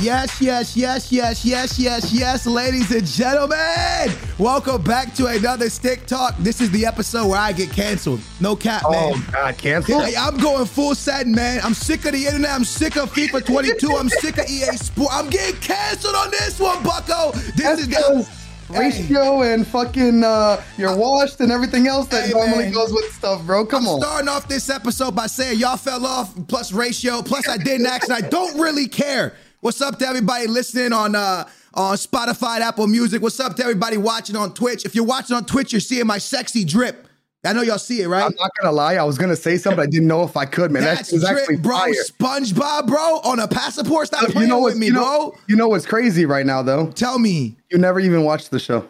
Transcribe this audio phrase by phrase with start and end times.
[0.00, 4.12] Yes, yes, yes, yes, yes, yes, yes, ladies and gentlemen.
[4.38, 6.36] Welcome back to another Stick Talk.
[6.38, 8.20] This is the episode where I get canceled.
[8.40, 9.12] No cap, man.
[9.16, 10.00] Oh God, cancel!
[10.00, 11.60] Hey, I'm going full send, man.
[11.64, 12.50] I'm sick of the internet.
[12.50, 13.90] I'm sick of FIFA 22.
[13.96, 15.08] I'm sick of EA Sport.
[15.12, 17.32] I'm getting canceled on this one, Bucko.
[17.32, 18.30] This That's is because
[18.68, 22.72] ratio and fucking uh, you're washed and everything else that Hey, normally man.
[22.72, 23.66] goes with stuff, bro.
[23.66, 24.00] Come I'm on.
[24.02, 28.04] starting off this episode by saying y'all fell off, plus ratio, plus I didn't act,
[28.04, 29.34] and I don't really care.
[29.60, 33.20] What's up to everybody listening on uh on Spotify, Apple Music?
[33.22, 34.84] What's up to everybody watching on Twitch?
[34.84, 37.06] If you're watching on Twitch, you're seeing my sexy drip.
[37.44, 38.24] I know y'all see it, right?
[38.24, 38.94] I'm not gonna lie.
[38.96, 39.80] I was gonna say something.
[39.80, 40.82] I didn't know if I could, man.
[40.82, 41.76] That's That's exactly bro.
[41.76, 41.92] fire.
[41.92, 44.08] SpongeBob, bro, on a passport.
[44.08, 45.38] Stop You playing know with me, you know, bro.
[45.48, 46.90] you know what's crazy right now though?
[46.92, 48.86] Tell me, You never even watched the show.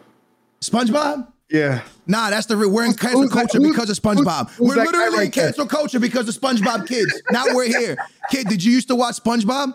[0.61, 1.29] SpongeBob.
[1.51, 1.81] Yeah.
[2.07, 4.51] Nah, that's the re- we're in cancel who's culture who's- because of SpongeBob.
[4.51, 5.45] who's- we're literally in there?
[5.45, 7.23] cancel culture because of SpongeBob kids.
[7.31, 7.97] now we're here.
[8.31, 9.73] Kid, did you used to watch SpongeBob?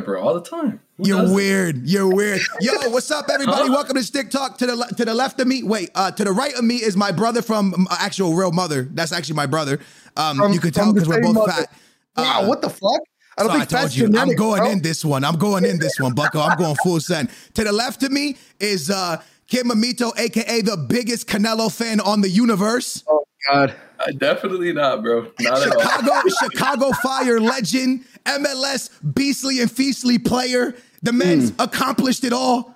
[0.00, 0.80] Bro, all the time.
[0.96, 1.36] Who You're doesn't?
[1.36, 1.88] weird.
[1.88, 2.40] You're weird.
[2.60, 3.68] Yo, what's up, everybody?
[3.68, 3.72] Huh?
[3.72, 4.58] Welcome to Stick Talk.
[4.58, 5.90] To the le- to the left of me, wait.
[5.94, 8.88] Uh, to the right of me is my brother from um, actual real mother.
[8.92, 9.78] That's actually my brother.
[10.16, 11.52] Um, From- you could tell because we're both mother.
[11.52, 11.72] fat.
[12.16, 13.00] Wow, Uh, what the fuck?
[13.38, 14.70] I don't so I think told that's you, I'm going bro.
[14.70, 15.24] in this one.
[15.24, 16.40] I'm going in this one, Bucko.
[16.40, 17.30] I'm going full send.
[17.54, 22.20] To the left of me is uh, Kid Mamito, aka the biggest Canelo fan on
[22.20, 23.02] the universe.
[23.08, 23.74] Oh God.
[24.18, 25.30] Definitely not, bro.
[25.40, 25.80] Not at all.
[25.80, 30.74] Chicago, Chicago Fire legend, MLS beastly and feastly player.
[31.02, 31.60] The man's Hmm.
[31.60, 32.74] accomplished it all.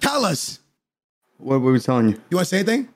[0.00, 0.60] Tell us.
[1.38, 2.20] What were we telling you?
[2.30, 2.88] You want to say anything?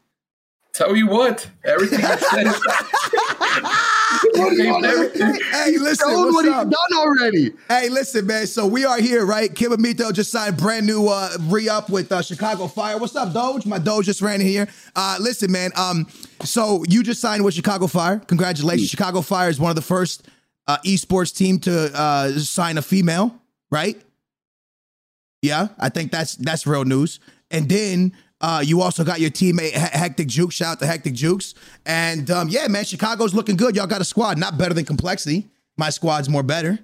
[0.73, 2.47] Tell you what, everything you said.
[4.23, 5.43] What do you want to say?
[5.51, 6.71] Hey, listen, Tell him what's what he's up?
[6.71, 7.53] done already.
[7.69, 8.47] Hey, listen, man.
[8.47, 9.55] So we are here, right?
[9.55, 12.99] Kid Mamito just signed brand new uh, re-up with uh, Chicago Fire.
[12.99, 13.67] What's up, Doge?
[13.67, 14.69] My Doge just ran in here.
[14.95, 15.71] Uh, listen, man.
[15.77, 16.07] Um,
[16.43, 18.19] so you just signed with Chicago Fire.
[18.19, 18.89] Congratulations.
[18.91, 20.29] Chicago Fire is one of the first
[20.67, 23.35] uh, esports team to uh, sign a female,
[23.71, 24.01] right?
[25.43, 27.21] Yeah, I think that's that's real news.
[27.51, 30.55] And then uh, you also got your teammate He- Hectic Jukes.
[30.55, 31.55] Shout out to Hectic Jukes.
[31.87, 33.75] And um, yeah, man, Chicago's looking good.
[33.77, 35.49] Y'all got a squad, not better than Complexity.
[35.77, 36.79] My squad's more better.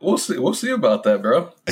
[0.00, 0.38] We'll see.
[0.38, 1.52] We'll see about that, bro.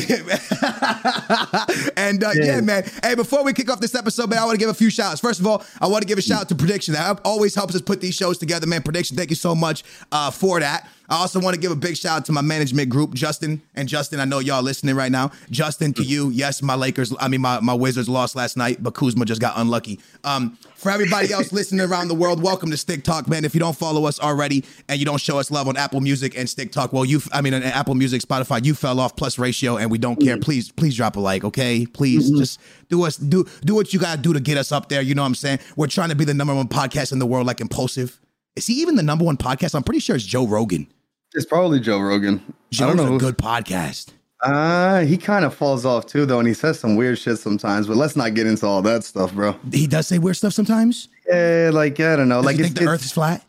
[1.97, 2.61] and uh, yeah.
[2.61, 2.85] man.
[3.03, 5.11] Hey, before we kick off this episode, man, I want to give a few shout
[5.11, 5.21] outs.
[5.21, 6.95] First of all, I want to give a shout out to Prediction.
[6.95, 8.83] That always helps us put these shows together, man.
[8.83, 10.89] Prediction, thank you so much uh, for that.
[11.11, 13.89] I also want to give a big shout out to my management group, Justin and
[13.89, 14.21] Justin.
[14.21, 15.33] I know y'all listening right now.
[15.51, 18.95] Justin, to you, yes, my Lakers, I mean, my, my Wizards lost last night, but
[18.95, 19.99] Kuzma just got unlucky.
[20.23, 23.45] Um, for everybody else listening around the world, welcome to Stick Talk, man.
[23.45, 26.39] If you don't follow us already and you don't show us love on Apple Music
[26.39, 29.37] and Stick Talk, well, you, I mean, on Apple Music, Spotify, you fell off plus
[29.37, 30.37] ratio, and we don't care.
[30.39, 31.87] Please, please drop a like, okay?
[31.87, 35.03] Please, just do us, do do what you gotta do to get us up there.
[35.03, 35.59] You know what I'm saying?
[35.77, 38.21] We're trying to be the number one podcast in the world, like Impulsive.
[38.57, 39.75] Is he even the number one podcast?
[39.75, 40.87] I'm pretty sure it's Joe Rogan.
[41.35, 42.43] It's probably Joe Rogan.
[42.71, 43.17] Joe's I don't know.
[43.17, 44.09] a good podcast.
[44.43, 47.87] Uh, he kind of falls off too, though, and he says some weird shit sometimes.
[47.87, 49.55] But let's not get into all that stuff, bro.
[49.73, 51.09] He does say weird stuff sometimes.
[51.29, 53.45] Yeah, like I don't know, Does like he it's, think the it's- Earth is flat?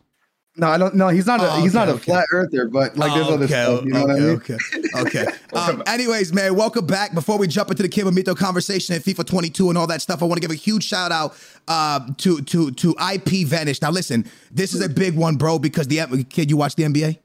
[0.57, 0.95] No, I don't.
[0.95, 1.39] No, he's not.
[1.39, 2.03] A, Oh, he's not okay, a okay.
[2.11, 3.85] flat earther, but like there's Oh, other stuff.
[3.85, 4.29] You know what I mean?
[4.31, 4.57] okay,
[4.97, 5.25] okay, okay.
[5.53, 7.13] Um, anyways, man, welcome back.
[7.13, 10.21] Before we jump into the Kid Mamito conversation and FIFA 22 and all that stuff,
[10.21, 11.35] I want to give a huge shout out
[11.69, 13.81] uh, to to to IP Vanish.
[13.81, 17.19] Now, listen, this is a big one, bro, because the kid, you watch the NBA.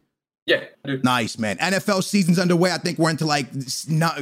[0.47, 1.03] Yeah, dude.
[1.03, 1.57] Nice, man.
[1.59, 2.71] NFL season's underway.
[2.71, 3.49] I think we're into like
[3.89, 4.21] not,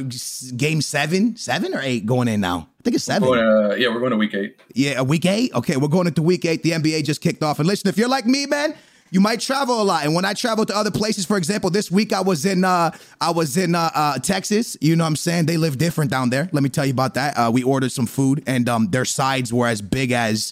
[0.57, 2.67] game seven, seven or eight going in now.
[2.79, 3.29] I think it's seven.
[3.29, 4.59] Going, uh, yeah, we're going to week eight.
[4.73, 5.53] Yeah, a week eight.
[5.53, 6.63] Okay, we're going into week eight.
[6.63, 7.59] The NBA just kicked off.
[7.59, 8.73] And listen, if you're like me, man,
[9.15, 10.03] you might travel a lot.
[10.03, 12.91] And when I travel to other places, for example, this week I was in uh
[13.21, 14.75] I was in uh, uh Texas.
[14.81, 15.45] You know what I'm saying?
[15.45, 16.49] They live different down there.
[16.51, 17.33] Let me tell you about that.
[17.37, 20.51] Uh, we ordered some food and um their sides were as big as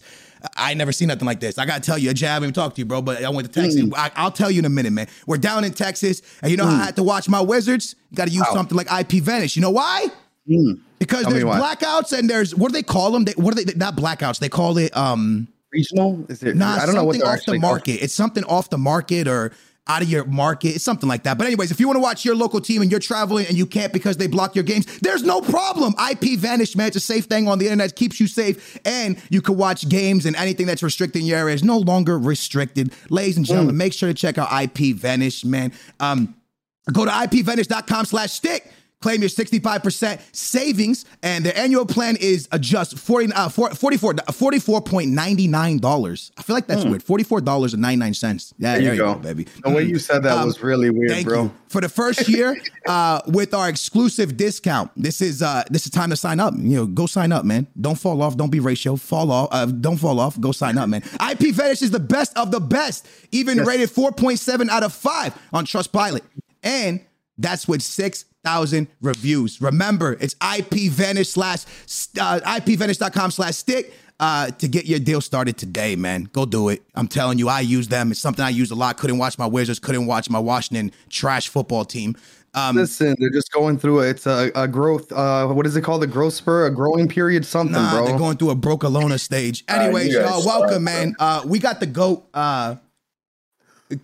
[0.56, 1.58] I never seen nothing like this.
[1.58, 3.52] I gotta tell you, Jay, I haven't even talked to you, bro, but I went
[3.52, 3.82] to Texas.
[3.82, 4.12] Mm.
[4.16, 5.08] I, will tell you in a minute, man.
[5.28, 7.98] We're down in Texas, and you know how I had to watch my Wizards?
[8.16, 8.54] Got to use How?
[8.54, 9.58] something like IP Vanish.
[9.58, 10.08] You know why?
[11.00, 13.26] Because Tell there's blackouts and there's what do they call them?
[13.26, 13.74] They, what are they?
[13.74, 14.40] Not blackouts.
[14.40, 15.50] They call it um.
[15.74, 16.26] Regional?
[16.30, 16.56] Is it?
[16.56, 17.72] Nah, I don't know what something they're off the actually called.
[17.74, 17.92] market.
[18.04, 19.52] It's something off the market or
[19.86, 20.70] out of your market.
[20.76, 21.38] It's something like that.
[21.38, 23.66] But anyways, if you want to watch your local team and you're traveling and you
[23.66, 25.94] can't because they block your games, there's no problem.
[26.10, 27.94] IP Vanish, man, it's a safe thing on the internet.
[27.98, 31.66] Keeps you safe, and you can watch games and anything that's restricting your area is
[31.66, 32.94] no longer restricted.
[33.10, 33.50] Ladies and Mm.
[33.50, 35.74] gentlemen, make sure to check out IP Vanish, man.
[36.00, 36.36] Um,
[36.92, 38.70] Go to ipvanish.com slash stick.
[39.04, 46.32] Claim your 65% savings, and the annual plan is just 40, uh, 44, $44.99.
[46.38, 47.04] I feel like that's weird.
[47.04, 48.54] $44.99.
[48.58, 48.84] Yeah, Hmm.
[48.84, 49.16] There you go.
[49.16, 49.46] baby.
[49.62, 51.44] The way you said that Um, was really weird, Thank bro.
[51.44, 51.52] you.
[51.68, 52.56] For the first year,
[52.88, 56.54] uh, with our exclusive discount, this is uh, this is time to sign up.
[56.58, 57.68] You know, go sign up, man.
[57.80, 58.38] Don't fall off.
[58.38, 58.96] Don't be ratio.
[58.96, 59.50] Fall off.
[59.52, 60.40] Uh, don't fall off.
[60.40, 61.04] Go sign up, man.
[61.30, 63.06] IP Fetish is the best of the best.
[63.34, 63.68] Even Yes.
[63.68, 66.22] rated 4.7 out of 5 on Trustpilot.
[66.64, 67.02] And
[67.38, 67.82] that's with
[68.48, 69.62] 6,000 reviews.
[69.62, 71.64] Remember, it's IP Vanish slash
[72.20, 73.94] uh, IPVanish.com slash stick.
[74.20, 76.30] Uh, to get your deal started today, man.
[76.34, 76.84] Go do it.
[76.96, 78.12] I'm telling you, I use them.
[78.12, 78.96] It's something I use a lot.
[78.98, 82.16] Couldn't watch my Wizards, couldn't watch my Washington trash football team.
[82.54, 84.10] Um, Listen, they're just going through it.
[84.12, 85.12] It's a, a growth.
[85.12, 86.04] Uh, what is it called?
[86.04, 88.06] A growth spur, a growing period, something, Nah, bro.
[88.06, 89.66] they're going through a Brocalona stage.
[89.68, 91.16] Anyways, y'all, welcome, man.
[91.20, 92.76] Uh, we got the GOAT, uh,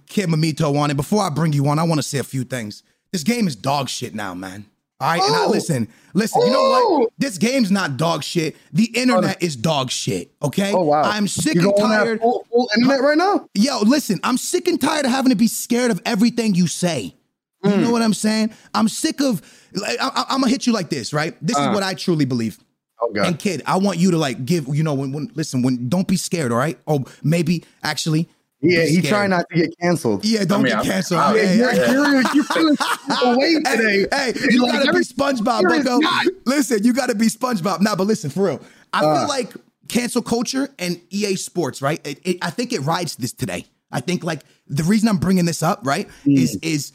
[0.08, 0.90] Kid Mamito on.
[0.92, 0.98] it.
[0.98, 2.84] before I bring you on, I want to say a few things.
[3.12, 4.66] This game is dog shit now, man.
[5.02, 5.50] All right, and I Oh.
[5.50, 6.42] listen, listen.
[6.42, 7.00] You know Oh.
[7.00, 7.10] what?
[7.18, 8.58] This game's not dog shit.
[8.74, 10.32] The internet is dog shit.
[10.44, 10.74] Okay.
[10.74, 11.04] oh wow!
[11.04, 12.20] I'm sick you and go on that tired.
[12.20, 13.48] Full, full internet right now.
[13.56, 17.16] Yo, listen, I'm sick and tired of having to be scared of everything you say.
[17.64, 17.82] You Hmm.
[17.84, 18.52] know what I'm saying?
[18.74, 19.42] I'm sick of.
[19.74, 21.36] Like, I, am gonna hit you like this, right?
[21.42, 21.72] This is Uh.
[21.72, 22.58] what I truly believe.
[23.02, 23.28] Oh god.
[23.28, 24.68] And kid, I want you to like give.
[24.68, 26.52] You know, when, when listen, when don't be scared.
[26.52, 26.78] All right.
[26.88, 28.28] Oh, maybe actually.
[28.62, 29.06] Yeah, be he scared.
[29.06, 30.26] trying not to get canceled.
[30.26, 31.20] Yeah, don't I mean, get I'm- canceled.
[31.22, 32.78] I'm- Hey, You're, hey, you're, you're feeling
[33.24, 34.06] away Hey, today.
[34.12, 36.00] hey, You're you like, gotta be SpongeBob, you're Bucko.
[36.46, 37.82] Listen, you gotta be SpongeBob.
[37.82, 38.62] Nah, but listen, for real.
[38.94, 39.20] I Uh.
[39.20, 39.54] feel like
[39.88, 42.06] cancel culture and EA Sports, right?
[42.06, 43.66] It, it, I think it rides this today.
[43.92, 46.60] I think like the reason I'm bringing this up, right, is Mm.
[46.66, 46.92] is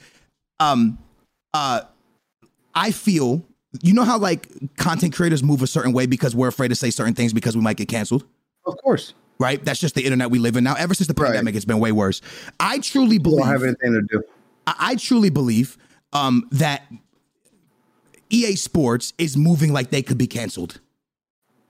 [0.60, 0.98] um
[1.52, 1.80] uh
[2.74, 3.44] I feel
[3.82, 6.90] you know how like content creators move a certain way because we're afraid to say
[6.90, 8.24] certain things because we might get canceled
[8.64, 9.64] Of course, right?
[9.64, 10.74] That's just the internet we live in now.
[10.74, 11.28] Ever since the Right.
[11.28, 12.20] pandemic, it's been way worse.
[12.60, 13.40] I truly believe.
[13.40, 14.22] don't have anything to do.
[14.66, 15.76] I, I truly believe
[16.12, 16.82] um, that
[18.30, 20.80] EA Sports is moving like they could be canceled.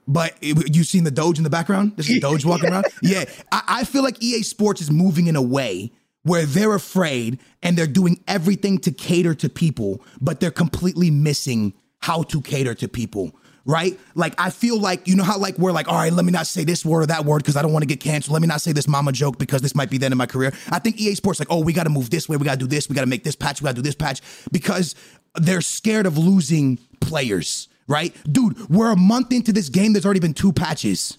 [0.06, 1.92] But it- you seen the Doge in the background?
[1.96, 2.86] There's a Doge walking around.
[3.02, 7.38] Yeah, I, I feel like EA Sports is moving in a way where they're afraid
[7.62, 12.74] and they're doing everything to cater to people, but they're completely missing how to cater
[12.74, 13.34] to people.
[13.66, 13.98] Right?
[14.14, 16.46] Like I feel like you know how like we're like, all right, let me not
[16.46, 18.34] say this word or that word because I don't want to get canceled.
[18.34, 20.26] Let me not say this mama joke because this might be the end of my
[20.26, 20.52] career.
[20.70, 22.58] I think EA Sports like, oh, we got to move this way, we got to
[22.58, 24.20] do this, we got to make this patch, we got to do this patch
[24.52, 24.94] because
[25.34, 27.68] they're scared of losing players.
[27.86, 29.92] Right, dude, we're a month into this game.
[29.92, 31.18] There's already been two patches.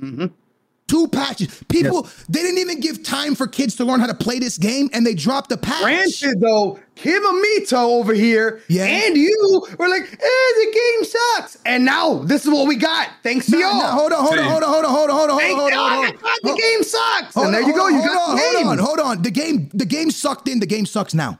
[0.00, 0.26] Mm-hmm.
[0.90, 1.62] Two patches.
[1.68, 4.90] People, they didn't even give time for kids to learn how to play this game,
[4.92, 5.82] and they dropped a patch.
[5.82, 8.86] Granted, though, Kid Mamito over here Yeah.
[8.86, 11.04] and you were like, eh, the game
[11.36, 11.58] sucks.
[11.64, 13.08] And now this is what we got.
[13.22, 13.74] Thanks to Nah, y'all.
[13.78, 15.72] nah, hold on, hold on, hold on, hold on, hold on, hold on, Thank hold
[15.72, 15.88] on, y'all.
[15.90, 16.10] hold on.
[16.12, 17.34] That's why Hold- The game sucks.
[17.34, 17.80] Hold and there you go.
[17.82, 18.66] hold You got hold the game.
[18.66, 19.22] hold on, hold on.
[19.22, 20.58] The game, the game sucked in.
[20.60, 21.38] The game sucks now.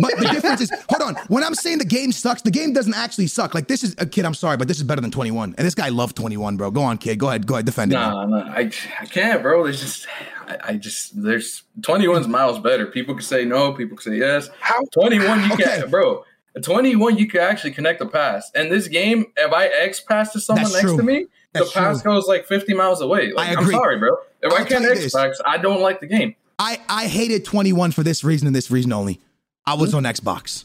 [0.00, 1.14] But the difference is, hold on.
[1.28, 3.54] When I'm saying the game sucks, the game doesn't actually suck.
[3.54, 4.24] Like this is a kid.
[4.24, 5.54] I'm sorry, but this is better than 21.
[5.58, 6.70] And this guy loved 21, bro.
[6.70, 7.18] Go on, kid.
[7.18, 7.46] Go ahead.
[7.46, 7.66] Go ahead.
[7.66, 7.96] Defend it.
[7.96, 8.10] man.
[8.10, 8.70] Nah, nah, I,
[9.00, 9.64] I can't, bro.
[9.64, 10.06] There's just,
[10.46, 12.86] I, I just, there's 21's miles better.
[12.86, 14.48] People can say no, people can say yes.
[14.60, 15.80] How- 21, you Okay.
[15.80, 16.24] can, bro.
[16.62, 18.50] 21, you can actually connect a pass.
[18.54, 20.96] And this game, if I X pass to someone That's next true.
[20.98, 22.12] to me, That's the pass true.
[22.12, 23.32] goes like 50 miles away.
[23.32, 24.16] Like, I I'm sorry, bro.
[24.42, 26.34] If I'll I can't tell you X pass, I don't like the game.
[26.58, 29.18] I, I hated 21 for this reason and this reason only.
[29.66, 30.64] I was on Xbox.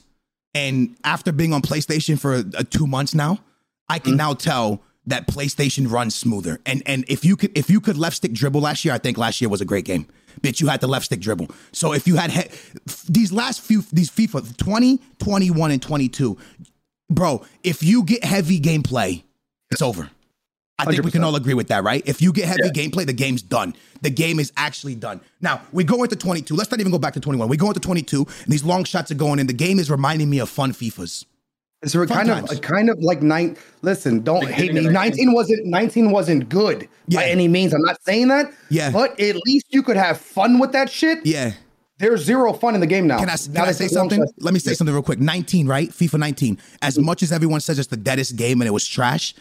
[0.53, 3.39] And after being on PlayStation for uh, two months now,
[3.89, 6.59] I can now tell that PlayStation runs smoother.
[6.65, 9.17] And and if you could if you could left stick dribble last year, I think
[9.17, 10.07] last year was a great game.
[10.41, 11.49] Bitch, you had the left stick dribble.
[11.71, 12.49] So if you had he-
[13.07, 16.37] these last few these FIFA 20, 21, and 22,
[17.09, 19.23] bro, if you get heavy gameplay,
[19.71, 20.09] it's over.
[20.79, 22.03] I think we can all agree with that, right?
[22.05, 22.69] If you get heavy Yeah.
[22.83, 23.73] gameplay, the game's done.
[24.03, 25.21] The game is actually done.
[25.41, 26.55] Now, we go into 22.
[26.55, 27.49] Let's not even go back to 21.
[27.49, 29.47] We go into 22, and these long shots are going in.
[29.47, 31.25] The game is reminding me of fun FIFAs.
[31.83, 32.51] It's a kind times.
[32.51, 33.55] of a kind of like nine.
[33.83, 34.89] Listen, don't Beginning hate me.
[34.89, 37.19] Nineteen wasn't nineteen wasn't good Yeah.
[37.19, 37.71] by any means.
[37.71, 38.51] I'm not saying that.
[38.69, 38.89] Yeah.
[38.89, 41.23] but at least you could have fun with that shit.
[41.23, 41.53] Yeah.
[41.99, 43.19] There's zero fun in the game now.
[43.19, 44.19] Can I, Now I say something?
[44.19, 44.33] shots.
[44.39, 45.19] Let me say something real quick.
[45.19, 45.89] 19, right?
[45.89, 46.59] FIFA 19.
[46.81, 47.05] As mm-hmm.
[47.05, 49.33] much as everyone says it's the deadest game and it was trash,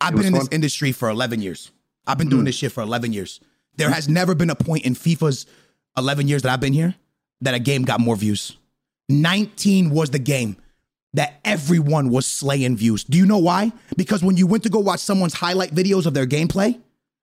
[0.00, 0.52] I've been in this fun.
[0.52, 1.70] industry for 11 years.
[2.06, 2.46] I've been doing mm.
[2.46, 3.40] this shit for 11 years.
[3.76, 5.46] There has never been a point in FIFA's
[5.96, 6.94] 11 years that I've been here
[7.40, 8.56] that a game got more views.
[9.08, 10.56] 19 was the game
[11.14, 13.04] that everyone was slaying views.
[13.04, 13.72] Do you know why?
[13.96, 16.80] Because when you went to go watch someone's highlight videos of their gameplay,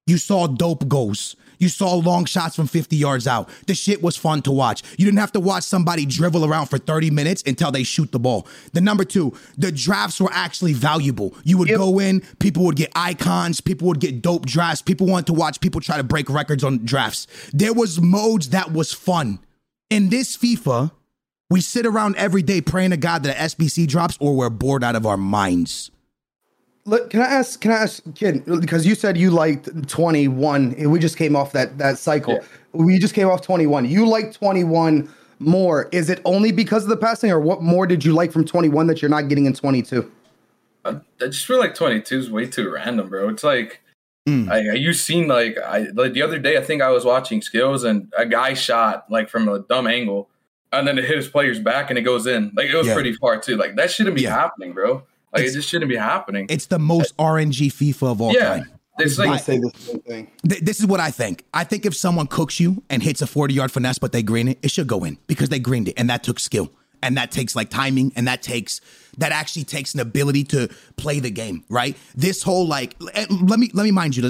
[0.07, 1.35] you saw dope goals.
[1.61, 3.47] You saw long shots from 50 yards out.
[3.67, 4.81] The shit was fun to watch.
[4.97, 8.19] You didn't have to watch somebody drivel around for 30 minutes until they shoot the
[8.19, 8.47] ball.
[8.73, 11.35] The number two, the drafts were actually valuable.
[11.43, 14.81] You would go in, people would get icons, people would get dope drafts.
[14.81, 17.27] People wanted to watch people try to break records on drafts.
[17.53, 19.37] There was modes that was fun.
[19.91, 20.91] In this FIFA,
[21.51, 24.83] we sit around every day praying to God that an SBC drops or we're bored
[24.83, 25.91] out of our minds.
[26.85, 27.61] Look, can I ask?
[27.61, 28.43] Can I ask, kid?
[28.45, 30.75] Because you said you liked 21.
[30.77, 32.35] and We just came off that that cycle.
[32.35, 32.41] Yeah.
[32.73, 33.85] We just came off 21.
[33.89, 35.07] You like 21
[35.39, 35.89] more.
[35.91, 38.87] Is it only because of the passing, or what more did you like from 21
[38.87, 40.09] that you're not getting in 22?
[40.85, 43.29] I, I just feel like 22 is way too random, bro.
[43.29, 43.81] It's like,
[44.29, 44.51] Mm.
[44.51, 46.55] I, you seen like I like the other day.
[46.55, 50.29] I think I was watching skills and a guy shot like from a dumb angle,
[50.71, 52.51] and then it hit his player's back and it goes in.
[52.55, 52.93] Like it was Yeah.
[52.93, 53.57] pretty far too.
[53.57, 54.35] Like that shouldn't be Yeah.
[54.35, 55.01] happening, bro.
[55.33, 56.45] Like It's- it just shouldn't be happening.
[56.49, 58.71] It's the most RNG FIFA of all yeah, time.
[58.99, 60.27] it's I say the same thing.
[60.47, 61.45] Th- this is what I think.
[61.53, 64.47] I think if someone cooks you and hits a 40 yard finesse, but they green
[64.49, 65.93] it, it should go in because they greened it.
[65.97, 66.71] And that took skill.
[67.03, 68.79] And that takes like timing and that takes,
[69.17, 71.97] that actually takes an ability to play the game, right?
[72.13, 74.21] This whole like, eh, let me, let me mind you,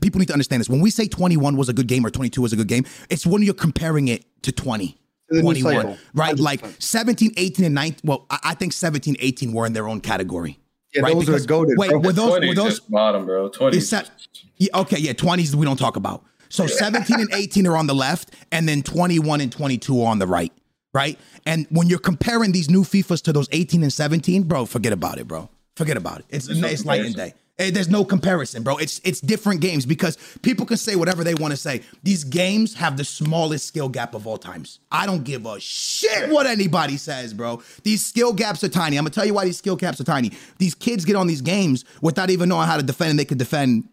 [0.00, 0.70] people need to understand this.
[0.70, 3.26] When we say 21 was a good game or 22 was a good game, it's
[3.26, 4.96] when you're comparing it to 20.
[5.36, 6.38] To the new 21, right?
[6.38, 6.82] Like 100%.
[6.82, 8.00] 17, 18, and 19.
[8.04, 10.58] Well, I, I think 17, 18 were in their own category.
[10.94, 11.14] Yeah, right?
[11.14, 11.98] those are Because- goated, Wait, bro.
[12.00, 13.48] were those, 20 were those, bottom, bro.
[13.48, 13.76] 20.
[13.76, 14.10] it's set,
[14.58, 16.24] yeah, okay, yeah, 20s we don't talk about.
[16.48, 20.20] So 17 and 18 are on the left, and then 21 and 22 are on
[20.20, 20.52] the right,
[20.92, 21.18] right?
[21.46, 25.18] And when you're comparing these new FIFAs to those 18 and 17, bro, forget about
[25.18, 25.50] it, bro.
[25.74, 26.26] Forget about it.
[26.28, 27.34] It's, There's no it's night and day.
[27.58, 28.78] Eh, There's no comparison, bro.
[28.78, 31.82] It's it's different games because people can say whatever they want to say.
[32.02, 34.80] These games have the smallest skill gap of all times.
[34.90, 37.62] I don't give a shit what anybody says, bro.
[37.84, 38.96] These skill gaps are tiny.
[38.98, 40.32] I'm gonna tell you why these skill gaps are tiny.
[40.58, 43.38] These kids get on these games without even knowing how to defend, and they could
[43.38, 43.84] defend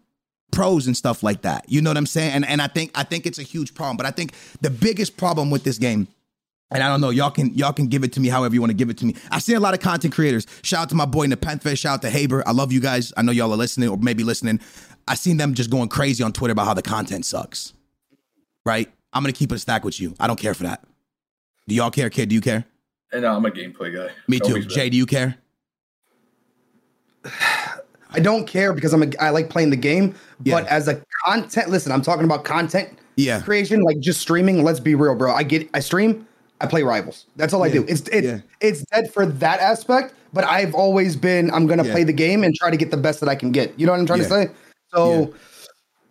[0.50, 1.64] pros and stuff like that.
[1.68, 2.32] You know what I'm saying?
[2.32, 3.96] And and I think I think it's a huge problem.
[3.96, 6.08] But I think the biggest problem with this game,
[6.72, 8.70] and I don't know, y'all can y'all can give it to me however you want
[8.70, 9.14] to give it to me.
[9.30, 10.46] I see a lot of content creators.
[10.62, 12.46] Shout out to my boy Nepenthez, shout out to Haber.
[12.46, 13.12] I love you guys.
[13.16, 14.60] I know y'all are listening or maybe listening.
[15.08, 17.72] I seen them just going crazy on Twitter about how the content sucks.
[18.64, 18.90] Right?
[19.12, 20.14] I'm gonna keep it a stack with you.
[20.18, 20.84] I don't care for that.
[21.68, 22.28] Do y'all care, kid?
[22.28, 22.64] Do you care?
[23.14, 24.10] and uh, I'm a gameplay guy.
[24.26, 24.48] Me too.
[24.52, 24.74] Always been.
[24.74, 25.36] Jay, do you care?
[28.14, 30.66] I don't care because I'm a, I like playing the game, but Yeah.
[30.70, 33.40] as a content, listen, I'm talking about content Yeah.
[33.40, 34.62] creation, like just streaming.
[34.64, 35.32] Let's be real, bro.
[35.32, 36.26] I get, I stream,
[36.62, 37.26] I play rivals.
[37.36, 37.84] That's all I do.
[37.88, 38.38] It's it's Yeah.
[38.60, 41.92] it's dead for that aspect, but I've always been, I'm gonna Yeah.
[41.92, 43.78] play the game and try to get the best that I can get.
[43.78, 44.28] You know what I'm trying Yeah.
[44.28, 44.50] to say?
[44.94, 45.26] So, Yeah.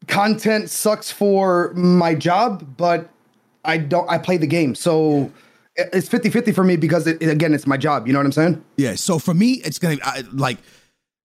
[0.08, 3.10] content sucks for my job, but
[3.64, 4.10] I don't.
[4.10, 5.32] I play the game, so
[5.76, 8.08] it- it's 50-50 for me because it, again, it's my job.
[8.08, 8.62] You know what I'm saying?
[8.76, 8.96] Yeah.
[8.96, 10.58] So for me, it's gonna I, like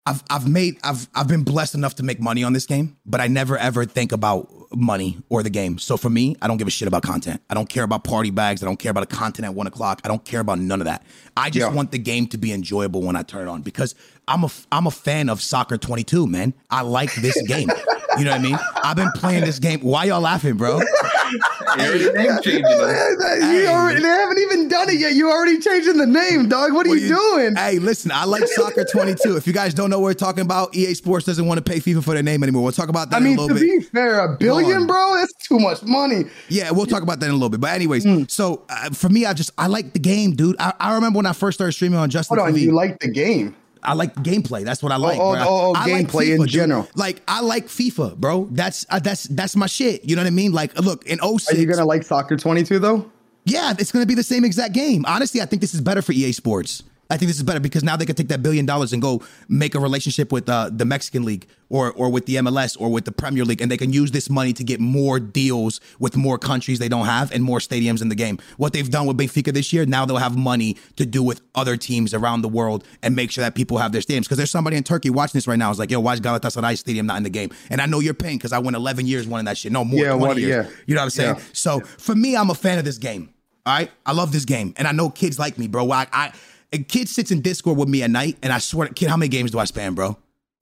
[0.06, 3.20] I've I've made I've I've been blessed enough to make money on this game, but
[3.20, 5.78] I never ever think about money or the game.
[5.78, 7.40] So for me, I don't give a shit about content.
[7.50, 8.62] I don't care about party bags.
[8.62, 10.00] I don't care about a content at one o'clock.
[10.04, 11.04] I don't care about none of that.
[11.36, 11.74] I just Yeah.
[11.74, 13.94] want the game to be enjoyable when I turn it on because
[14.28, 16.54] I'm a I'm a fan of Soccer 22, man.
[16.70, 17.70] I like this game.
[18.18, 18.58] You know what I mean?
[18.84, 19.80] I've been playing this game.
[19.80, 20.80] Why y'all laughing, bro?
[20.80, 23.54] You're already name changing them.
[23.54, 25.14] You already, they haven't even done it yet.
[25.14, 26.74] You already changing the name, dog.
[26.74, 27.56] What are What you, doing?
[27.56, 29.36] Hey, listen, I like Soccer 22.
[29.36, 31.78] If you guys don't know what we're talking about, EA Sports doesn't want to pay
[31.80, 32.62] FIFA for their name anymore.
[32.64, 33.80] We'll talk about that I mean, in a to little bit.
[33.80, 34.86] be fair, a billion, on.
[34.86, 36.24] bro, that's too much money.
[36.48, 37.60] Yeah, we'll talk about that in a little bit.
[37.60, 38.24] But anyways, Hmm.
[38.28, 40.56] so uh, for me, I just I like the game, dude.
[40.58, 42.60] I, I remember when I first started streaming on Justin Hold on, TV.
[42.62, 43.54] you like the game?
[43.84, 44.64] I like gameplay.
[44.64, 45.18] That's what I like.
[45.18, 46.48] oh, oh, oh, I like gameplay in dude.
[46.50, 46.88] general.
[46.94, 48.46] Like I like FIFA, bro.
[48.52, 50.04] That's uh, that's that's my shit.
[50.04, 50.52] You know what I mean?
[50.52, 53.10] Like, look in 06, Are you gonna like Soccer 22 though?
[53.44, 55.04] yeah, it's to be the same exact game.
[55.08, 56.84] Honestly, I think this is better for EA Sports.
[57.12, 59.22] I think this is better because now they can take that billion dollars and go
[59.48, 63.04] make a relationship with uh, the Mexican League or or with the MLS or with
[63.04, 66.38] the Premier League, and they can use this money to get more deals with more
[66.38, 68.38] countries they don't have and more stadiums in the game.
[68.56, 71.76] What they've done with Benfica this year, now they'll have money to do with other
[71.76, 74.22] teams around the world and make sure that people have their stadiums.
[74.22, 75.70] Because there's somebody in Turkey watching this right now.
[75.70, 77.50] Is like, yo, why is Galatasaray Stadium not in the game?
[77.70, 79.70] And I know you're paying because I went 11 years winning that shit.
[79.72, 80.66] No more, Yeah, 20 what- years.
[80.66, 80.72] yeah.
[80.86, 81.36] You know what I'm saying?
[81.36, 81.42] Yeah.
[81.52, 83.28] So for me, I'm a fan of this game.
[83.64, 85.88] All right, I love this game, and I know kids like me, bro.
[85.92, 86.32] I, I
[86.72, 89.28] a kid sits in Discord with me at night, and I swear, kid, how many
[89.28, 90.16] games do I spam, bro?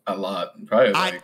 [0.06, 1.22] A lot, probably like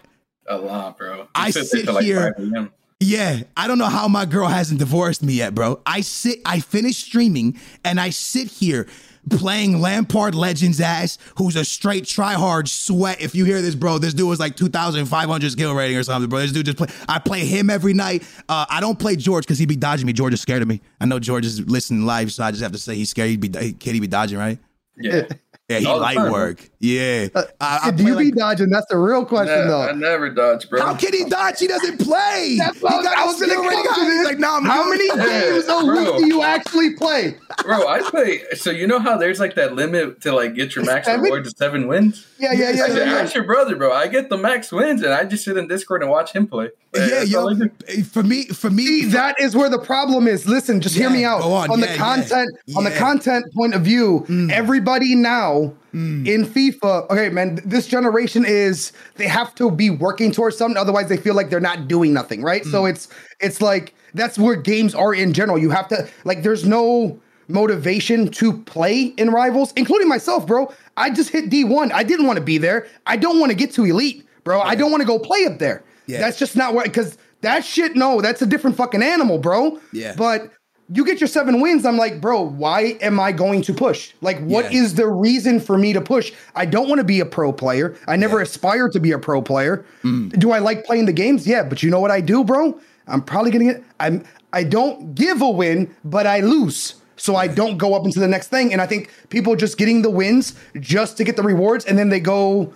[0.48, 1.16] a lot, bro.
[1.22, 5.22] You I sit like, here- 5 Yeah, I don't know how my girl hasn't divorced
[5.22, 5.80] me yet, bro.
[5.84, 8.86] I sit, I finish streaming, and I sit here
[9.28, 13.20] playing Lampard Legends ass, who's a straight tryhard sweat.
[13.20, 16.38] If you hear this, bro, this dude was like 2,500 skill rating or something, bro.
[16.38, 16.86] This dude just play.
[17.08, 18.22] I play him every night.
[18.48, 20.12] Uh, I don't play George because he'd be dodging me.
[20.12, 20.80] George is scared of me.
[21.00, 23.30] I know George is listening live, so I just have to say he's scared.
[23.30, 24.60] He'd be, kid, he be dodging, right?
[24.98, 25.26] Yeah.
[25.68, 26.70] Yeah, he the light work.
[26.78, 27.28] Yeah.
[27.34, 28.68] Uh, I, I Do play you be like- dodging?
[28.70, 30.80] That's the real question, Nah, I never dodge, bro.
[30.82, 31.58] How can he dodge?
[31.58, 32.56] He doesn't play.
[32.58, 34.10] That's what he got I a was gonna skill rating come to high.
[34.18, 34.98] He's like, nah, I'm How good.
[34.98, 37.36] many games a week do you actually play?
[37.62, 38.42] Bro, I play.
[38.56, 41.22] So you know how there's like that limit to like get your max Seven?
[41.22, 42.26] reward to seven wins.
[42.38, 42.96] Yeah, yeah, yeah, I yeah.
[42.96, 43.18] yeah.
[43.20, 43.92] Ask your brother, bro.
[43.92, 46.68] I get the max wins, and I just sit in Discord and watch him play.
[46.94, 48.04] Yeah, yo, all I do.
[48.04, 50.46] for me, for me, See, that is where the problem is.
[50.46, 51.40] Listen, just hear me out.
[51.42, 51.80] go on.
[51.80, 54.50] the Yeah, content, yeah, on the content point of view, hmm.
[54.50, 56.28] everybody now Mm.
[56.28, 57.08] in FIFA.
[57.08, 61.34] Okay, man, this generation is they have to be working towards something, otherwise they feel
[61.34, 62.64] like they're not doing nothing, right?
[62.66, 62.90] So mm.
[62.90, 63.08] it's
[63.40, 65.56] it's like that's where games are in general.
[65.56, 70.70] You have to like, there's no motivation to play in rivals, including myself, bro.
[70.98, 71.90] I just hit D1.
[71.92, 72.86] I didn't want to be there.
[73.06, 74.60] I don't want to get to elite, bro.
[74.60, 75.82] I don't want to go play up there.
[76.06, 76.20] Yeah.
[76.20, 77.96] That's just not what because that shit.
[77.96, 79.80] No, that's a different fucking animal, bro.
[79.92, 80.14] Yeah.
[80.14, 80.50] But
[80.92, 81.84] you get your seven wins.
[81.84, 84.12] I'm like, bro, why am I going to push?
[84.20, 84.98] Like, what is Yeah.
[85.04, 86.32] the reason for me to push?
[86.54, 87.96] I don't want to be a pro player.
[88.06, 88.42] I never Yeah.
[88.44, 88.46] Mm.
[88.48, 89.84] aspired to be a pro player.
[90.04, 91.46] Do I like playing the games?
[91.46, 92.78] Yeah, but you know what I do, bro?
[93.08, 93.82] I'm probably gonna get.
[94.00, 94.24] I'm.
[94.52, 96.94] I don't give a win, but I lose.
[97.16, 98.72] So I don't go up into the next thing.
[98.72, 102.08] And I think people just getting the wins just to get the rewards, and then
[102.10, 102.72] they go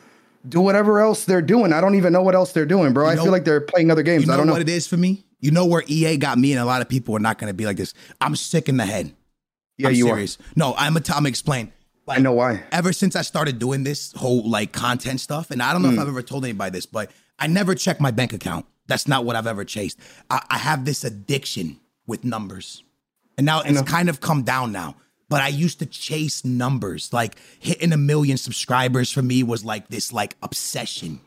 [0.49, 1.73] do whatever else they're doing.
[1.73, 3.07] I don't even know what else they're doing, bro.
[3.07, 4.23] I know- feel like they're playing other games.
[4.23, 4.53] you know, I don't know.
[4.55, 5.25] what it is for me.
[5.41, 7.55] You know where EA got me, and a lot of people are not going to
[7.55, 7.95] be like this.
[8.21, 9.15] I'm sick in the head.
[9.79, 10.39] Yeah, I'm you serious.
[10.57, 11.27] No, I'm a Tom.
[11.27, 11.73] Explain.
[12.07, 12.17] are.
[12.17, 12.63] I know why.
[12.73, 15.95] Ever since I started doing this whole like content stuff, and I don't know if
[15.95, 16.01] Hmm.
[16.01, 18.67] I've ever told anybody this, but I never check my bank account.
[18.89, 19.99] That's not what I've ever chased.
[20.29, 22.83] I, I have this addiction with numbers,
[23.39, 24.97] and now it's kind of come down now.
[25.29, 29.89] But I used to chase numbers, like hitting a million subscribers for me was like
[29.89, 31.21] this like obsession.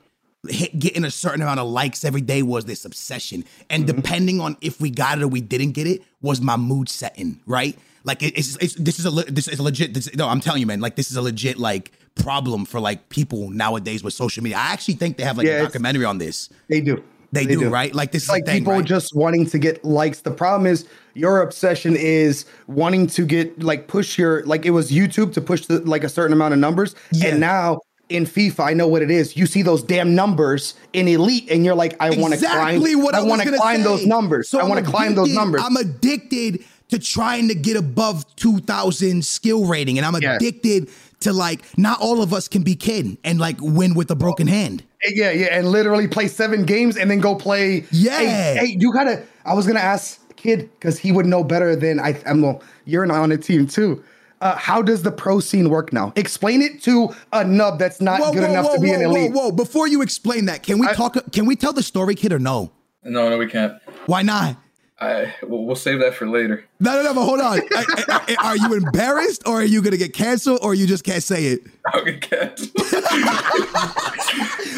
[0.49, 3.95] Hit, getting a certain amount of likes every day was this obsession, and Mm-hmm.
[3.95, 7.39] depending on if we got it or we didn't get it, was my mood setting
[7.45, 7.77] right.
[8.03, 9.93] Like it- it's, it's this is a this is a legit.
[9.93, 10.81] This, no, I'm telling you, man.
[10.81, 14.57] Like this is a legit like problem for like people nowadays with social media.
[14.57, 16.49] I actually think they have like Yeah, a documentary on this.
[16.67, 17.01] They do.
[17.31, 17.95] They, do, right?
[17.95, 18.85] Like this like thing, people right?
[18.85, 20.19] just wanting to get likes.
[20.21, 24.91] The problem is your obsession is wanting to get like push your like it was
[24.91, 27.29] YouTube to push the, like a certain amount of numbers, Yeah.
[27.29, 29.35] and now in FIFA, I know what it is.
[29.37, 32.81] You see those damn numbers in Elite, and you're like, I want to climb.
[33.01, 33.83] what I, want to climb say.
[33.83, 34.49] those numbers.
[34.49, 35.61] So I want to climb those numbers.
[35.63, 40.35] I'm addicted to trying to get above 2,000 skill rating, and I'm Yeah.
[40.35, 40.89] addicted
[41.21, 44.45] to like not all of us can be kid and like win with a broken
[44.47, 44.83] hand.
[45.05, 47.85] Yeah, yeah, and literally play seven games and then go play.
[47.91, 48.17] Yeah.
[48.19, 49.23] Hey, hey, you gotta.
[49.45, 52.21] I was gonna ask kid because he would know better than I.
[52.25, 52.41] I'm.
[52.41, 54.03] Well, you're not on a team too.
[54.43, 56.11] Uh, how does the pro scene work now?
[56.17, 59.31] Explain it to a nub that's not good enough to be whoa, an elite.
[59.31, 59.51] Whoa, whoa!
[59.51, 61.15] Before you explain that, can we I- talk?
[61.31, 62.69] Can we tell the story, kid, or no?
[63.03, 63.81] No, no, we can't.
[64.05, 64.57] Why not?
[64.99, 66.65] I we'll, we'll save that for later.
[66.81, 67.13] No, no, no.
[67.13, 67.59] But hold on.
[67.59, 71.05] I- I- I- are you embarrassed, or are you gonna get canceled, or you just
[71.05, 71.61] can't say it?
[71.93, 72.71] I'll get canceled.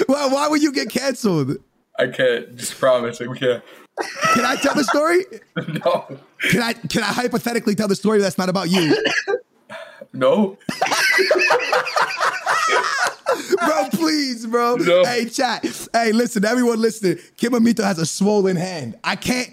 [0.08, 1.58] Well, why would you get canceled?
[1.97, 2.56] I can't.
[2.56, 3.19] Just promise.
[3.19, 3.63] We can't.
[4.34, 5.25] Can I tell the story?
[5.86, 6.19] No.
[6.51, 6.73] Can I?
[6.73, 8.95] Can I hypothetically tell the story that's not about you,
[10.15, 10.58] No.
[13.58, 13.89] bro?
[13.91, 14.75] Please, bro.
[14.75, 15.04] No.
[15.04, 15.65] Hey, chat.
[15.93, 17.17] Hey, listen, everyone listening.
[17.38, 18.95] Kid Mamito has a swollen hand.
[19.04, 19.49] I can't.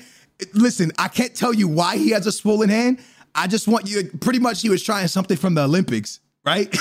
[0.55, 2.98] Listen, I can't tell you why he has a swollen hand.
[3.35, 4.11] I just want you.
[4.20, 6.70] Pretty much, he was trying something from the Olympics, right?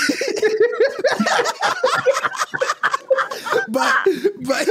[3.68, 3.94] but,
[4.42, 4.68] but.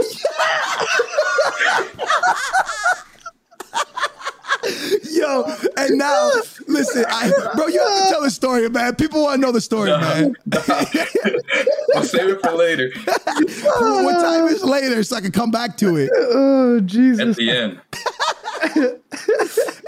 [5.09, 5.43] Yo,
[5.77, 6.31] and now
[6.67, 8.95] listen, I, bro, you have to tell the story, man.
[8.95, 10.35] People want to know the story, man.
[11.95, 12.91] I'll save it for later.
[13.05, 16.09] what time is later so I can come back to it?
[16.13, 17.29] Oh Jesus!
[17.29, 17.81] At the end.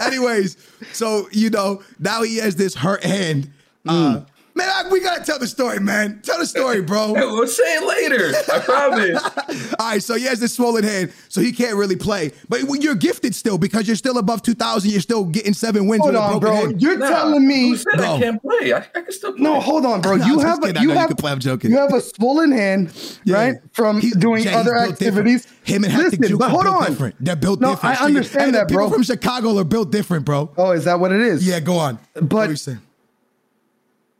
[0.00, 0.56] Anyways,
[0.92, 3.50] so you know now he has this hurt hand.
[3.86, 4.22] Uh,
[4.54, 6.20] man, I, we gotta tell the story, man.
[6.22, 7.12] Tell the story, bro.
[7.34, 8.32] We'll say it later.
[8.52, 9.74] I promise.
[9.78, 12.32] All right, so he has this swollen hand, so he can't really play.
[12.48, 14.90] But you're gifted still because you're still above two thousand.
[14.92, 16.66] You're still getting seven wins Hold with a on, broken bro.
[16.68, 16.82] hand.
[16.82, 18.14] You're Nah, telling me Who said Bro.
[18.14, 18.72] I can't play?
[18.72, 19.42] I, I can still play.
[19.42, 20.16] No, hold on, bro.
[20.16, 20.76] No, you have a, kidding.
[20.78, 21.32] I you know you have can play.
[21.32, 21.70] I'm joking.
[21.72, 22.92] You have a swollen hand,
[23.24, 23.36] Yeah.
[23.36, 25.28] right, from He- doing Jay, other built different.
[25.28, 25.46] activities.
[25.64, 26.86] Him and Hector Listen, Juke but are hold built on.
[26.90, 27.14] different.
[27.20, 27.94] They're built No, different.
[27.96, 28.84] I So you- understand and that, bro.
[28.84, 30.50] People from Chicago are built different, bro.
[30.56, 31.46] Oh, is that what it is?
[31.46, 31.98] Yeah, go on.
[32.14, 32.80] What But- you saying?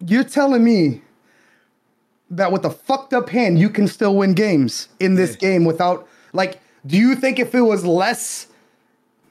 [0.07, 1.03] You're telling me
[2.31, 6.09] that with a fucked up hand, you can still win games in this game without
[6.33, 6.61] like.
[6.87, 8.47] Do you think if it was less?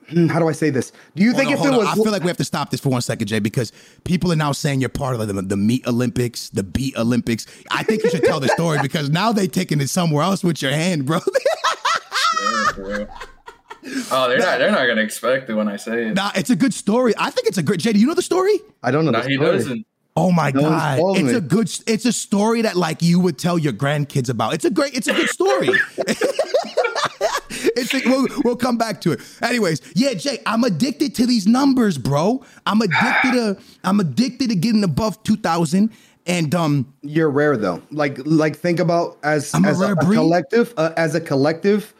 [0.10, 0.92] Hmm, How do I say this?
[1.16, 1.78] Do you Hold think on, if it on.
[1.78, 1.88] was?
[1.88, 3.72] I feel like we have to stop this for one second, Jay, because
[4.04, 7.46] people are now saying you're part of the, the meat Olympics, the beat Olympics.
[7.72, 10.62] I think you should tell the story because now they're taking it somewhere else with
[10.64, 11.20] your hand, bro.
[12.78, 13.06] Yeah.
[14.12, 14.60] Oh, they're not.
[14.60, 16.14] They're not gonna expect it when I say it.
[16.16, 17.14] nah, it's a good story.
[17.18, 17.82] I think it's a great.
[17.82, 18.58] Jay, do you know the story?
[18.82, 19.12] I don't know.
[19.12, 19.52] No, the he story.
[19.52, 19.88] doesn't.
[20.16, 21.72] Oh my No god, it's a good.
[21.88, 24.54] It's a story that like you would tell your grandkids about.
[24.54, 24.94] It's a great.
[24.94, 25.70] It's a good story.
[27.50, 29.20] it's a, we'll, we'll come back to it.
[29.42, 32.44] Anyways, yeah, Jay, I'm addicted to these numbers, bro.
[32.66, 33.58] I'm addicted to.
[33.84, 35.92] I'm addicted to getting above two thousand.
[36.26, 37.82] And um, You're rare though.
[37.92, 41.94] Like like think about as I'm as a, a collective uh, as a collective.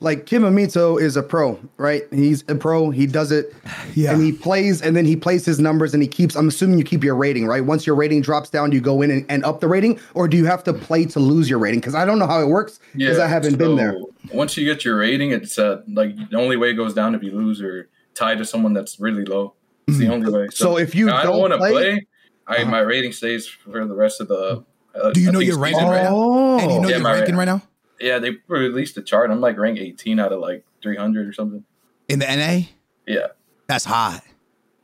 [0.00, 2.02] Like Kid Mamito is a pro, right?
[2.12, 2.90] He's a pro.
[2.90, 3.52] He does it,
[3.94, 4.12] Yeah.
[4.12, 6.36] and he plays, and then he plays his numbers, and he keeps.
[6.36, 7.64] I'm assuming you keep your rating, right?
[7.64, 10.28] Once your rating drops down, do you go in and, and up the rating, or
[10.28, 11.80] do you have to play to lose your rating?
[11.80, 13.96] Because I don't know how it works because I haven't been there.
[14.32, 17.22] Once you get your rating, it's uh, like the only way it goes down if
[17.24, 19.54] you lose or tie to someone that's really low.
[19.88, 20.46] It's the only way.
[20.46, 20.52] Mm.
[20.54, 22.06] So if you I don't want to play- play,
[22.46, 24.64] I my rating stays for the rest of the.
[24.94, 26.10] Uh, Do you know think your ranking right now?
[26.14, 27.62] Oh, and you know Yeah, your ranking ra- right now
[28.00, 29.30] Yeah, they released a chart.
[29.30, 31.64] I'm like ranked 18 out of like 300 or something.
[32.08, 32.66] in the NA,
[33.06, 33.28] Yeah.
[33.66, 34.22] that's hot.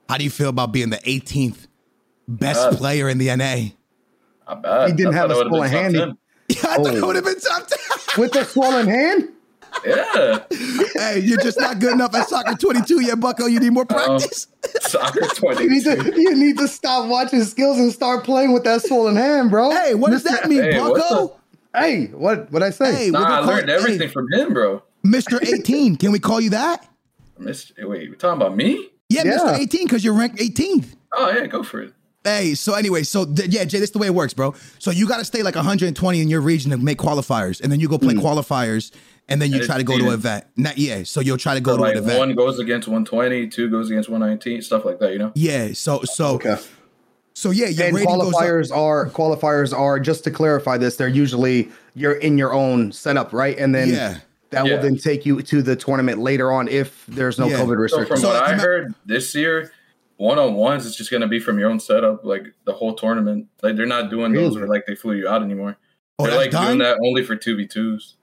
[0.09, 1.67] How do you feel about being the 18th
[2.29, 3.71] best Uh, player in the NA?
[4.47, 4.91] Not bad.
[4.91, 6.17] He didn't I have a it would've been swollen hand.
[6.49, 7.07] Yeah, I thought it Oh.
[7.07, 7.79] would have been top 10.
[8.19, 9.29] with a swollen hand.
[9.85, 10.45] Yeah.
[10.95, 13.47] hey, you're just not good enough at soccer 22 yet, Bucko.
[13.47, 14.47] You need more practice.
[14.83, 15.21] Soccer
[15.61, 16.13] You need 20.
[16.13, 19.71] to you need to stop watching skills and start playing with that swollen hand, bro.
[19.73, 21.37] hey, what does that mean, Hey, what Bucko?
[21.75, 22.95] Hey, what what I say?
[22.95, 24.83] Hey, we're Nah, I call learned it- everything hey, from him, bro.
[25.05, 25.43] Mr.
[25.55, 25.97] 18.
[25.97, 26.87] Can we call you that?
[27.41, 27.73] Mr.
[27.89, 28.89] Wait, we're talking about me?
[29.09, 29.39] Yeah, Yeah.
[29.39, 29.59] Mr.
[29.59, 30.95] 18, because you're ranked 18th.
[31.17, 31.93] Oh, yeah, go for it.
[32.23, 34.55] Hey, so anyway, so th- yeah, Jay, this is the way it works, bro.
[34.79, 37.81] So you got to stay like 120 in your region to make qualifiers, and then
[37.81, 38.21] you go play hmm.
[38.21, 38.93] qualifiers,
[39.29, 40.21] and then you And try to it's go to an seeded.
[40.21, 40.45] event.
[40.57, 42.19] Not yeah, so you'll try to go So, to like an event.
[42.19, 45.33] one goes against 120, two goes against 119, stuff like that, you know?
[45.35, 46.57] yeah, so so Okay.
[47.35, 48.41] So yeah, your And rating goes up.
[48.41, 50.97] qualifiers are qualifiers are just to clarify this.
[50.97, 53.59] They're usually you're in your own setup, right?
[53.59, 54.19] And then Yeah.
[54.51, 54.75] that Yeah.
[54.77, 57.59] will then take you to the tournament later on if there's no Yeah.
[57.59, 58.09] COVID So restrictions.
[58.09, 59.73] from So, what I ima- heard this year,
[60.17, 63.47] one on ones is just gonna be from your own setup, like the whole tournament.
[63.63, 64.61] Like they're not doing those Really?
[64.61, 65.77] where like they flew you out anymore.
[66.21, 66.67] Oh, they're like done.
[66.67, 68.15] doing that only for two v twos.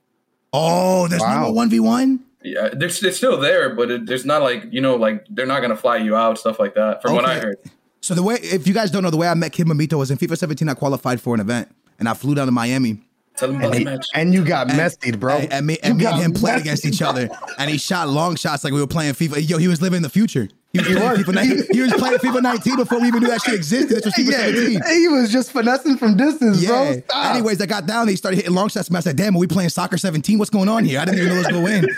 [0.53, 1.47] Oh, there's Wow.
[1.47, 2.21] no one v one.
[2.43, 5.61] Yeah, they're, it's still there, but it, there's not like you know, like they're not
[5.61, 7.01] gonna fly you out, stuff like that.
[7.01, 7.57] From what I heard,
[8.01, 10.09] So the way, if you guys don't know, the way I met Kid Mamito was
[10.11, 10.67] in FIFA 17.
[10.69, 12.99] I qualified for an event, and I flew down to Miami.
[13.37, 14.07] tell them about the match.
[14.15, 15.37] and you got messy, bro.
[15.37, 18.09] And, and me, and, me and got him played against each other, and he shot
[18.09, 19.47] long shots like we were playing FIFA.
[19.47, 20.49] Yo, he was living in the future.
[20.73, 21.19] He was playing was.
[21.19, 21.63] FIFA 19.
[21.73, 23.97] He was playing FIFA 19 before we even knew that shit existed.
[23.97, 24.81] This was FIFA Yeah, 17.
[24.87, 27.01] he was just finessing from distance, bro.
[27.01, 27.35] Stop.
[27.35, 28.07] Anyways, I got down.
[28.07, 28.87] He started hitting long shots.
[28.87, 30.39] And I said, "Damn, are we playing soccer 17?
[30.39, 30.99] What's going on here?
[30.99, 31.89] I didn't even know it was going in."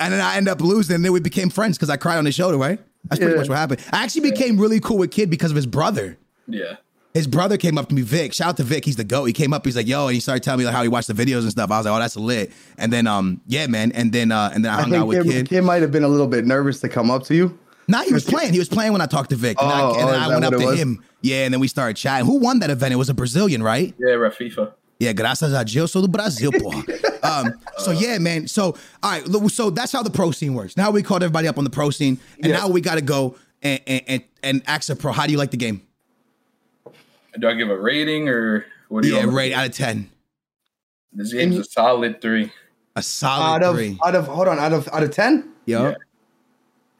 [0.00, 0.96] And then I ended up losing.
[0.96, 2.56] And then we became friends because I cried on his shoulder.
[2.56, 2.80] Right?
[3.04, 3.80] That's pretty much what happened.
[3.92, 6.18] I actually became really cool with Kid because of his brother.
[6.46, 6.76] Yeah,
[7.14, 8.32] His brother came up to me, Vic.
[8.32, 8.84] Shout out to Vic.
[8.84, 9.24] He's the goat.
[9.26, 9.64] He came up.
[9.64, 11.50] He's like, "Yo," and he started telling me like how he watched the videos and
[11.50, 11.70] stuff.
[11.70, 13.92] I was like, "Oh, that's lit." And then, um, yeah, man.
[13.92, 15.48] And then, uh, and then I I hung out with Kim, Kid.
[15.48, 17.58] Kim might have been a little bit nervous to come up to you.
[17.88, 18.52] Nah, he was playing.
[18.52, 19.60] He was playing when I talked to Vic.
[19.60, 20.78] And, I, Oh, and oh, then I went up to was?
[20.78, 21.04] him.
[21.20, 22.26] Yeah, and then we started chatting.
[22.26, 22.92] Who won that event?
[22.92, 23.94] It was a Brazilian, right?
[23.98, 24.72] yeah, ref FIFA.
[25.02, 26.70] Yeah, graças a Deus, sou do Brasil, pô.
[27.26, 28.46] um, so yeah, man.
[28.46, 30.76] So all right, so that's how the pro scene works.
[30.76, 32.60] Now we called everybody up on the pro scene, and Yes.
[32.60, 35.10] now we got to go and and and, and ask a pro.
[35.10, 35.80] How do you like the game?
[37.38, 39.16] Do I give a rating or what do you?
[39.16, 39.54] Yeah, want rate do?
[39.56, 40.08] out of ten.
[41.12, 42.52] This game's a solid three.
[42.94, 43.98] A solid Out of three.
[44.04, 45.50] out of hold on, out of out of ten?
[45.66, 45.94] Yo, yeah.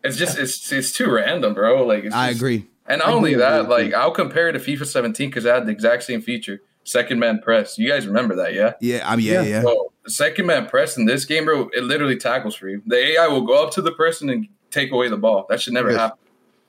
[0.03, 1.87] It's just it's it's too random, bro.
[1.87, 2.67] Like it's I just- agree.
[2.85, 5.45] And not I only do that, agree like I'll compare it to FIFA 17 because
[5.45, 7.79] it had the exact same feature, second man press.
[7.79, 8.73] You guys remember that, yeah?
[8.81, 9.49] Yeah, I mean, yeah, Yeah.
[9.49, 9.63] yeah.
[9.63, 12.83] So the second man press in this game, bro, it literally tackles for you.
[12.87, 15.47] The AI will go up to the person and take away the ball.
[15.49, 15.99] That should never Yes.
[16.01, 16.19] happen.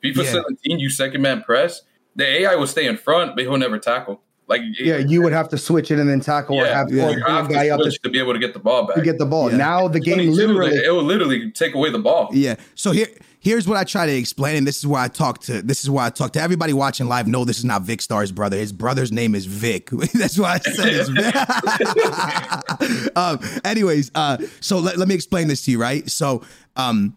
[0.03, 0.31] FIFA Yeah.
[0.31, 1.81] 17, you second man press,
[2.15, 4.21] the AI will stay in front, but he'll never tackle.
[4.49, 7.07] Like Yeah, you would have to switch it and then tackle or yeah, have yeah.
[7.07, 8.85] or you have a guy to up to, to be able to get the ball
[8.85, 8.97] back.
[8.97, 9.49] to get the ball.
[9.49, 9.57] Yeah.
[9.57, 12.29] Now the game 22, literally it will literally take away the ball.
[12.33, 12.55] Yeah.
[12.75, 13.07] So here,
[13.43, 15.61] here's what I try to explain, and this is where I talk to.
[15.61, 17.27] This is why I talk to everybody watching live.
[17.27, 18.57] No, this is not Vic Star's brother.
[18.57, 19.89] His brother's name is Vic.
[20.13, 21.35] That's why I said it's Vic.
[23.17, 26.09] um, anyways, uh, so let, let me explain this to you, right?
[26.09, 26.41] So,
[26.75, 27.15] um,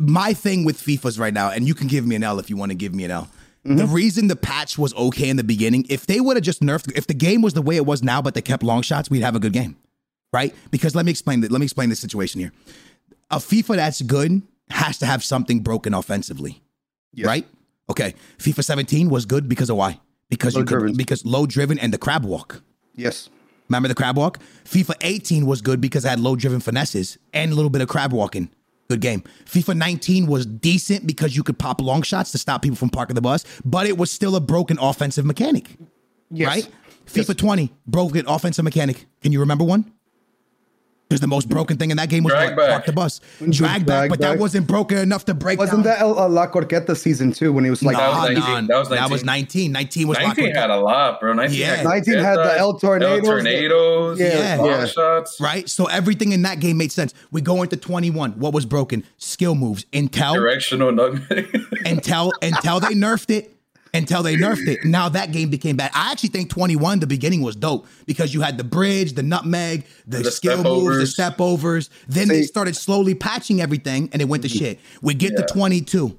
[0.00, 2.56] my thing with FIFA's right now, and you can give me an L if you
[2.56, 3.28] want to give me an L.
[3.66, 6.92] The reason the patch was okay in the beginning, if they would have just nerfed,
[6.98, 9.22] if the game was the way it was now, but they kept long shots, we'd
[9.22, 9.78] have a good game,
[10.34, 10.54] right?
[10.70, 11.50] Because let me explain that.
[11.50, 12.52] Let me explain the situation here
[13.30, 16.62] a FIFA that's good has to have something broken offensively,
[17.12, 17.26] Yes.
[17.26, 17.46] right?
[17.90, 20.00] Okay, FIFA 17 was good because of why?
[20.30, 20.96] because Low you could, driven.
[20.96, 22.62] because low driven and the crab walk.
[22.96, 23.28] Yes.
[23.68, 24.38] Remember the crab walk?
[24.64, 27.88] FIFA 18 was good because it had low driven finesses and a little bit of
[27.88, 28.48] crab walking.
[28.88, 29.22] Good game.
[29.44, 33.14] FIFA 19 was decent because you could pop long shots to stop people from parking
[33.14, 35.76] the bus, but it was still a broken offensive mechanic,
[36.30, 36.48] Yes.
[36.48, 36.68] right?
[37.06, 39.06] FIFA 20, broken offensive mechanic.
[39.20, 39.92] Can you remember one?
[41.08, 42.56] Because the most broken thing in that game was Drag what?
[42.56, 42.70] back.
[42.70, 43.20] park the bus.
[43.50, 45.98] Drag back, Drag but that wasn't broken enough to break Wasn't down.
[45.98, 48.40] that uh, La Croqueta season two when he was like That was Nah, 19.
[48.42, 49.70] nah, That was That was 19.
[49.70, 49.72] 19.
[49.72, 51.34] 19 was 19 Lockwood- had a lot, bro.
[51.34, 51.76] 19 Yeah.
[51.76, 53.18] had, 19 had the El Tornadoes.
[53.18, 54.18] El Tornadoes.
[54.20, 54.86] Yeah, long yeah.
[54.86, 55.38] shots.
[55.40, 55.68] right?
[55.68, 57.12] So everything in that game made sense.
[57.30, 58.32] We go into 21.
[58.32, 59.04] What was broken?
[59.18, 59.84] Skill moves.
[59.92, 61.54] Intel, Directional nutmeg.
[61.84, 63.53] until until they nerfed it.
[63.94, 64.84] Until they nerfed it.
[64.84, 65.92] Now that game became bad.
[65.94, 69.86] I actually think 21, the beginning was dope because you had the bridge, the nutmeg,
[70.06, 71.90] the, The skill moves, the step overs.
[72.08, 74.80] Then they started slowly patching everything and it went to shit.
[75.00, 76.18] We get to 22.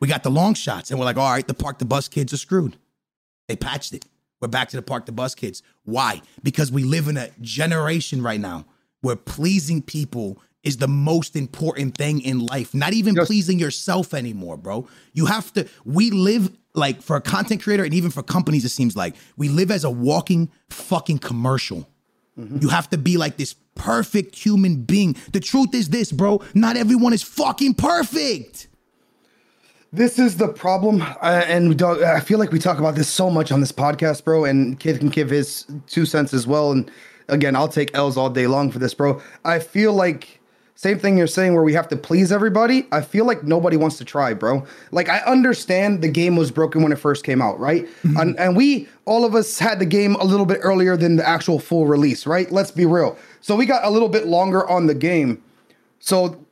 [0.00, 2.32] We got the long shots and we're like, all right, the park the bus kids
[2.32, 2.76] are screwed.
[3.48, 4.04] They patched it.
[4.40, 5.62] We're back to the park the bus kids.
[5.84, 6.22] Why?
[6.42, 8.66] Because we live in a generation right now
[9.00, 12.74] where pleasing people is the most important thing in life.
[12.74, 13.26] Not even Yes.
[13.28, 14.88] pleasing yourself anymore, bro.
[15.12, 18.68] You have to we live like for a content creator and even for companies it
[18.68, 21.88] seems like we live as a walking fucking commercial.
[22.60, 25.16] You have to be like this perfect human being.
[25.32, 26.42] The truth is this, bro.
[26.52, 28.68] Not everyone is fucking perfect.
[29.90, 33.08] This is the problem, uh, and we don't, I feel like we talk about this
[33.08, 34.44] so much on this podcast, bro.
[34.44, 36.72] And Kid can give his two cents as well.
[36.72, 36.90] And
[37.28, 39.22] again, I'll take L's all day long for this, bro.
[39.46, 40.40] I feel like
[40.76, 42.86] same thing you're saying, where we have to please everybody.
[42.92, 44.64] I feel like nobody wants to try, bro.
[44.92, 47.86] Like I understand the game was broken when it first came out, right?
[47.86, 48.16] Mm-hmm.
[48.18, 51.26] And, and we, all of us, had the game a little bit earlier than the
[51.26, 52.52] actual full release, right?
[52.52, 53.16] Let's be real.
[53.40, 55.42] So we got a little bit longer on the game.
[55.98, 56.44] So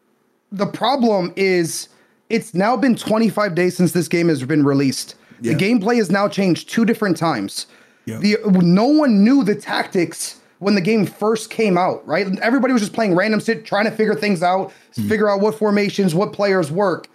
[0.50, 1.90] the problem is
[2.30, 5.16] it's now been 25 days since this game has been released.
[5.42, 5.52] Yeah.
[5.52, 7.66] The gameplay has now changed two different times.
[8.06, 8.18] Yeah.
[8.18, 12.26] The no one knew the tactics when the game first came out, right?
[12.40, 15.08] Everybody was just playing random shit, trying to figure things out, Hmm.
[15.08, 17.08] figure out what formations, what players work.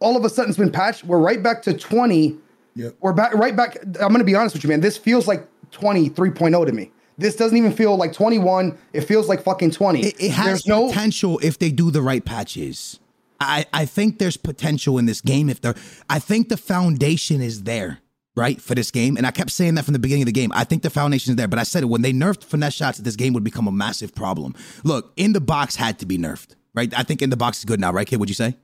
[0.00, 1.04] All of a sudden, it's been patched.
[1.04, 2.36] We're right back to 20.
[2.74, 2.94] Yep.
[3.00, 3.78] We're back right back.
[4.00, 4.80] I'm gonna be honest with you, man.
[4.80, 6.90] This feels like 20 3.0 to me.
[7.18, 8.76] This doesn't even feel like 21.
[8.92, 10.00] It feels like fucking 20.
[10.00, 12.98] It, it has There's no potential if they do the right patches.
[13.40, 15.74] I, I think there's potential in this game if they're
[16.08, 17.98] I think the foundation is there,
[18.34, 19.16] right, for this game.
[19.16, 20.50] And I kept saying that from the beginning of the game.
[20.54, 22.98] I think the foundation is there, but I said it when they nerfed finesse shots,
[22.98, 24.54] this game would become a massive problem.
[24.84, 26.92] Look, in the box had to be nerfed, right?
[26.96, 28.20] I think in the box is good now, right, kid?
[28.20, 28.56] Would you say?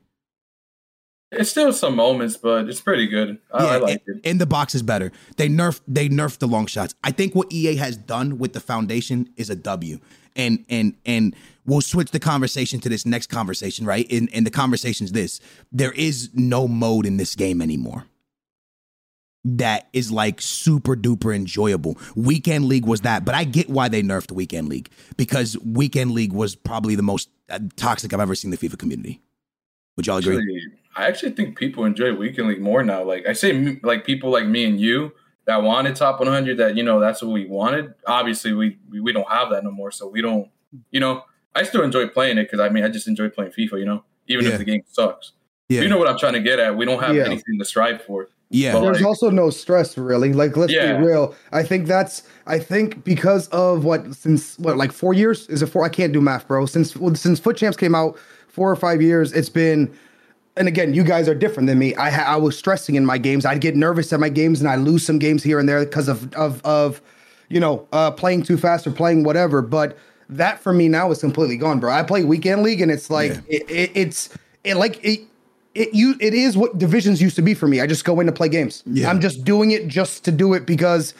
[1.31, 3.39] It's still some moments, but it's pretty good.
[3.53, 4.25] I, I like in, it.
[4.25, 5.13] in the box is better.
[5.37, 6.95] They nerfed they nerfed the long shots.
[7.05, 9.99] I think what EA has done with the foundation is a W.
[10.37, 14.11] And and and we'll switch the conversation to this next conversation, right?
[14.11, 18.07] And and the conversation is this: there is no mode in this game anymore
[19.45, 21.97] that is like super duper enjoyable.
[22.17, 26.33] Weekend League was that, but I get why they nerfed Weekend League because Weekend League
[26.33, 29.21] was probably the most uh, toxic I've ever seen the FIFA community.
[29.97, 30.37] Would y'all agree?
[30.37, 30.61] Actually,
[30.97, 33.03] I actually think people enjoy Weekend League more now.
[33.05, 35.13] Like I say, like people like me and you
[35.47, 36.57] that wanted top 100.
[36.59, 37.95] That you know that's what we wanted.
[38.07, 40.49] Obviously, we we, we don't have that no more, so we don't.
[40.91, 41.25] You know,
[41.55, 43.79] I still enjoy playing it because I mean I just enjoy playing FIFA.
[43.79, 44.53] You know, even Yeah.
[44.53, 45.33] if the game sucks.
[45.69, 45.83] Yeah.
[45.83, 46.77] You know what I'm trying to get at.
[46.77, 47.25] We don't have Yeah.
[47.27, 48.29] anything to strive for.
[48.51, 48.75] Yeah.
[48.75, 50.33] Well, There's like- also no stress really.
[50.33, 50.97] Like let's Yeah.
[50.99, 51.35] be real.
[51.53, 55.67] I think that's I think because of what since what like 4 years is it
[55.67, 56.65] 4 I can't do math, bro.
[56.67, 58.17] Since well, since FUT Champs came out
[58.49, 59.91] 4 or 5 years it's been
[60.57, 61.95] and again, you guys are different than me.
[61.95, 63.47] I ha- I was stressing in my games.
[63.47, 66.09] I'd get nervous at my games and I lose some games here and there because
[66.09, 67.01] of of of
[67.51, 69.97] you know, uh playing too fast or playing whatever, but
[70.31, 71.93] that for me now is completely gone, bro.
[71.93, 73.41] I play weekend league and it's like Yeah.
[73.59, 74.31] it, it, it's
[74.65, 75.21] it like it
[75.79, 77.81] it you it is what divisions used to be for me.
[77.81, 78.83] I just go in to play games.
[78.87, 79.09] Yeah.
[79.11, 81.15] I'm just doing it just to do it because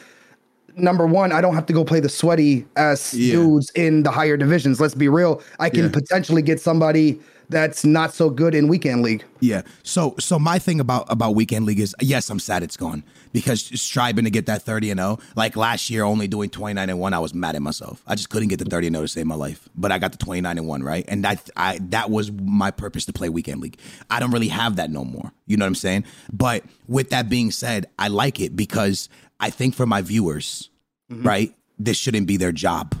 [0.75, 3.33] number one, I don't have to go play the sweaty ass Yeah.
[3.33, 4.79] dudes in the higher divisions.
[4.79, 5.41] Let's be real.
[5.59, 5.89] I can Yeah.
[5.91, 7.19] potentially get somebody
[7.49, 9.23] that's not so good in weekend league.
[9.39, 9.63] Yeah.
[9.83, 13.61] So so my thing about about weekend league is yes, I'm sad it's gone because
[13.79, 15.19] striving to get that 30 and 0.
[15.35, 18.01] Like last year only doing 29 and 1, I was mad at myself.
[18.07, 19.69] I just couldn't get the 30 and 0 to save my life.
[19.75, 21.05] But I got the 29 and 1, right?
[21.07, 23.79] And that I that was my purpose to play weekend league.
[24.09, 25.31] I don't really have that no more.
[25.45, 26.05] You know what I'm saying?
[26.31, 30.69] But with that being said, I like it because I think for my viewers,
[31.11, 31.25] mm-hmm.
[31.25, 31.55] right?
[31.77, 32.95] This shouldn't be their job.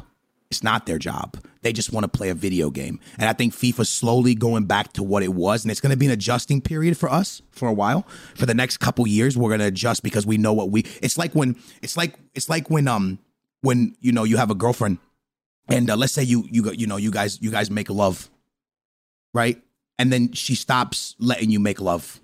[0.51, 1.37] It's not their job.
[1.61, 2.99] They just want to play a video game.
[3.19, 5.63] And I think FIFA's slowly going back to what it was.
[5.63, 8.07] And it's going to be an adjusting period for us for a while.
[8.35, 11.17] For the next couple years, we're going to adjust because we know what we it's
[11.17, 13.19] like when it's like it's like when um
[13.61, 14.97] when you know you have a girlfriend
[15.67, 18.29] and uh, let's say you you you know you guys you guys make love.
[19.33, 19.61] Right?
[19.99, 22.19] And then she stops letting you make love.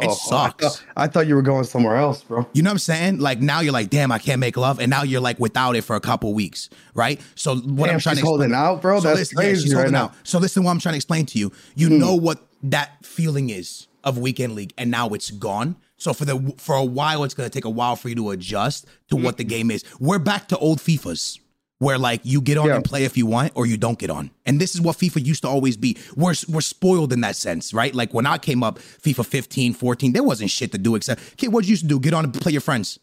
[0.00, 0.64] It Oh, oh I sucks.
[0.64, 2.46] thought, I thought you were going somewhere else, bro.
[2.52, 3.18] You know what I'm saying?
[3.18, 5.82] Like now you're like, damn, I can't make love, and now you're like without it
[5.82, 7.20] for a couple weeks, right?
[7.34, 9.00] So what Damn, I'm trying to holding out, bro.
[9.00, 10.04] So That's listen, yeah, crazy she's right holding now.
[10.04, 10.14] out.
[10.24, 11.52] So listen, what I'm trying to explain to you.
[11.74, 11.98] You hmm.
[11.98, 15.76] know what that feeling is of weekend league, and now it's gone.
[15.96, 18.86] So for the for a while, it's gonna take a while for you to adjust
[19.10, 19.24] to hmm.
[19.24, 19.84] what the game is.
[19.98, 21.40] We're back to old FIFA's.
[21.80, 22.74] Where like you get on Yeah.
[22.76, 25.24] and play if you want, or you don't get on, and this is what FIFA
[25.24, 25.96] used to always be.
[26.16, 27.94] We're we're spoiled in that sense, right?
[27.94, 31.52] Like when I came up, FIFA 15, 14, there wasn't shit to do except, kid,
[31.52, 32.00] what you used to do?
[32.00, 32.98] Get on and play your friends.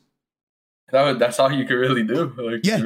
[0.91, 2.33] That that's all you could really do.
[2.37, 2.81] Like, Yeah.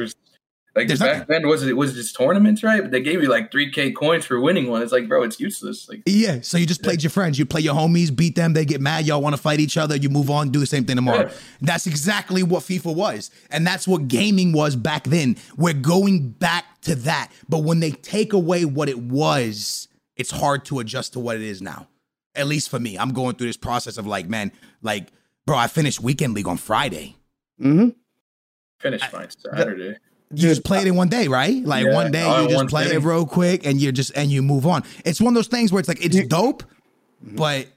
[0.75, 2.81] There was- like There's back nothing- then, was it was it just tournaments, right?
[2.81, 4.81] But they gave you like three k coins for winning one.
[4.81, 5.89] It's like, bro, it's useless.
[5.89, 7.37] Like, Yeah, so you just played your friends.
[7.39, 9.95] You play your homies, beat them, they get mad, y'all want to fight each other,
[9.95, 11.27] you move on, do the same thing tomorrow.
[11.27, 11.33] Yeah.
[11.61, 13.31] That's exactly what FIFA was.
[13.49, 15.35] And that's what gaming was back then.
[15.57, 17.31] We're going back to that.
[17.49, 21.41] But when they take away what it was, it's hard to adjust to what it
[21.41, 21.87] is now.
[22.35, 22.97] At least for me.
[22.97, 24.51] I'm going through this process of like, man,
[24.81, 25.07] like,
[25.45, 27.15] bro, I finished weekend league on Friday.
[27.61, 27.89] Mm-hmm.
[28.79, 29.97] finish mine Saturday.
[30.31, 31.63] You just play it in one day, right?
[31.65, 34.41] Like Yeah, one day you just play it real quick and you just and you
[34.43, 34.83] move on.
[35.05, 36.63] It's one of those things where it's like it's dope,
[37.21, 37.67] but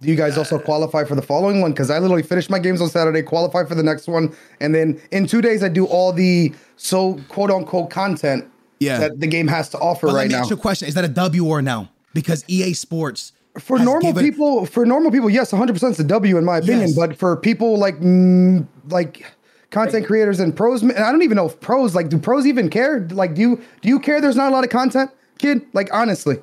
[0.00, 1.70] Do you guys also qualify for the following one?
[1.70, 5.00] Because I literally finished my games on Saturday, qualify for the next one, and then
[5.12, 8.44] in two days I do all the so quote unquote content
[8.80, 8.98] Yeah.
[8.98, 10.40] that the game has to offer But let right me now.
[10.40, 11.86] ask you a question: Is that a W or no?
[12.12, 16.04] Because EA Sports For normal given- people, for normal people, yes, 100 percent is a
[16.04, 16.88] W in my opinion.
[16.88, 16.96] Yes.
[16.96, 19.24] But for people like mm, like
[19.72, 22.70] content creators and pros, and I don't even know if pros like do pros even
[22.70, 23.00] care?
[23.10, 24.20] Like, do you do you care?
[24.20, 25.62] There's not a lot of content, kid.
[25.72, 26.36] Like honestly,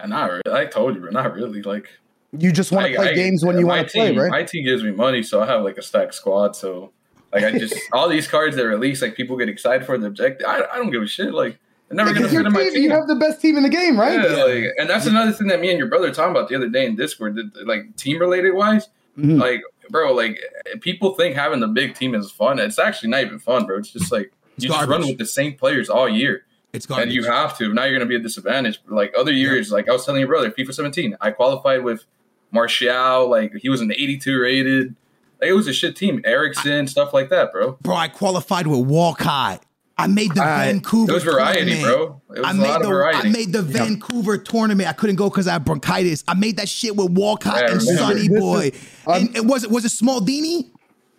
[0.00, 0.42] And not really.
[0.58, 1.62] I told you, but not really.
[1.62, 1.88] Like,
[2.36, 4.30] you just want to play I- games when you want to play, right?
[4.30, 6.56] My team gives me money, so I have like a stack squad.
[6.56, 6.90] So,
[7.32, 10.46] like, I just all these cards that release, like people get excited for the objective.
[10.48, 11.32] I, I don't give a shit.
[11.32, 13.68] Like, they're never gonna fit in my team, you have the best team in the
[13.68, 14.14] game, right?
[14.14, 16.68] Yeah, like, and that's another thing that me and your brother talking about the other
[16.68, 18.88] day in Discord, that, like team related wise.
[19.18, 19.40] Mhm.
[19.40, 19.60] Like,
[19.90, 20.38] bro, like
[20.80, 22.58] people think having the big team is fun.
[22.58, 23.78] It's actually not even fun, bro.
[23.78, 27.04] It's just like It's you just run with the same players all year, It's garbage.
[27.04, 27.72] and you have to.
[27.74, 28.80] Now you're gonna be at disadvantage.
[28.88, 32.04] Like other years, like I was telling your brother, FIFA 17, I qualified with
[32.52, 33.28] Martial.
[33.28, 34.94] Like he was an 82 rated.
[35.40, 36.20] Like it was a shit team.
[36.24, 37.78] Eriksen, stuff like that, bro.
[37.82, 39.64] bro, I qualified with Walcott.
[40.00, 41.10] I made the I- Vancouver.
[41.10, 41.82] It was variety, tournament.
[41.84, 42.22] bro.
[42.36, 43.28] It was I a made lot the of variety.
[43.28, 44.88] I made the Vancouver tournament.
[44.88, 46.24] I couldn't go because I had bronchitis.
[46.28, 47.98] I made that shit with Walcott Yeah, and remember.
[48.02, 48.72] Sonny This is- Boy.
[49.06, 50.70] um, and it was it was it Smaldini?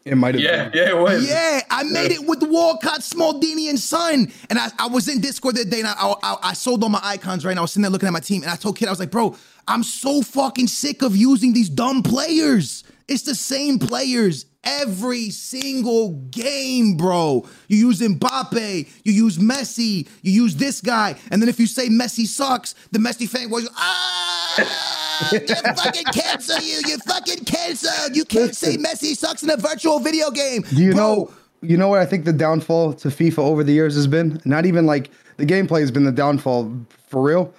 [0.04, 0.78] It might have yeah, been.
[0.82, 1.30] yeah, it was.
[1.30, 4.32] Yeah, I made it with Walcott, Smaldini, and Son.
[4.50, 7.00] And I, I was in Discord that day, and I, I, I sold all my
[7.04, 7.52] icons, right?
[7.52, 9.00] And I was sitting there looking at my team, and I told Kid, I was
[9.00, 9.36] like, bro,
[9.68, 12.84] I'm so fucking sick of using these dumb players.
[13.08, 17.48] It's the same players every single game, bro.
[17.68, 21.90] You use Mbappe, you use Messi, you use this guy, and then if you say
[21.90, 28.16] Messi sucks, the Messi fan goes, ah, you fucking cancel you, you fucking canceled.
[28.16, 30.64] You can't say Messi sucks in a virtual video game.
[30.64, 31.34] Do you Bro, know?
[31.64, 34.42] You know what I think the downfall to FIFA over the years has been?
[34.46, 36.76] Not even like the gameplay has been the downfall
[37.08, 37.54] for real,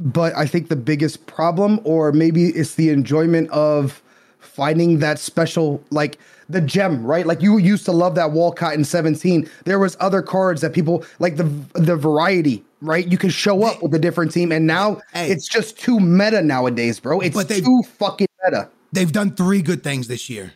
[0.00, 4.02] but I think the biggest problem, or maybe it's the enjoyment of
[4.40, 7.26] finding that special, like the gem, right?
[7.26, 9.48] Like you used to love that Walcott in 17.
[9.64, 13.06] There was other cards that people like the the variety, right?
[13.06, 15.30] You can show up with a different team, and now Hey.
[15.30, 17.20] it's just too meta nowadays, bro.
[17.20, 18.68] It's But they- too fucking meta.
[18.92, 20.52] they've done three good things this year.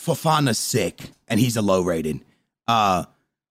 [0.00, 2.20] Fofana's sick, and he's a low rated.
[2.66, 3.04] Uh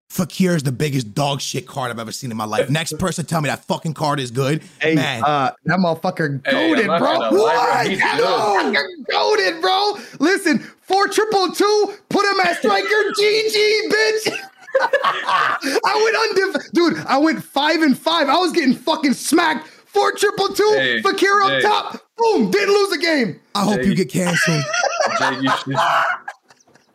[0.10, 2.70] Fekir is the biggest dog shit card I've ever seen in my life.
[2.70, 4.64] Next person tell me that fucking card is good.
[4.82, 7.12] Hey, Man, uh, that motherfucker Hey, goaded, not bro.
[7.12, 7.40] gonna lie, bro.
[7.44, 7.88] What?
[7.88, 9.94] He's That motherfucker goaded, bro.
[10.20, 12.88] Listen, four triple two, put him at striker.
[13.22, 14.40] GG, bitch.
[14.82, 16.98] I went undiv, dude.
[17.06, 18.30] I went five and five.
[18.30, 19.68] I was getting fucking smacked.
[19.68, 21.62] Four triple two, Hey, Fekir up hey.
[21.62, 22.02] top.
[22.18, 23.40] Boom, didn't lose a game.
[23.56, 24.64] I hope Jay- you get canceled.
[25.20, 25.76] Jay, you should.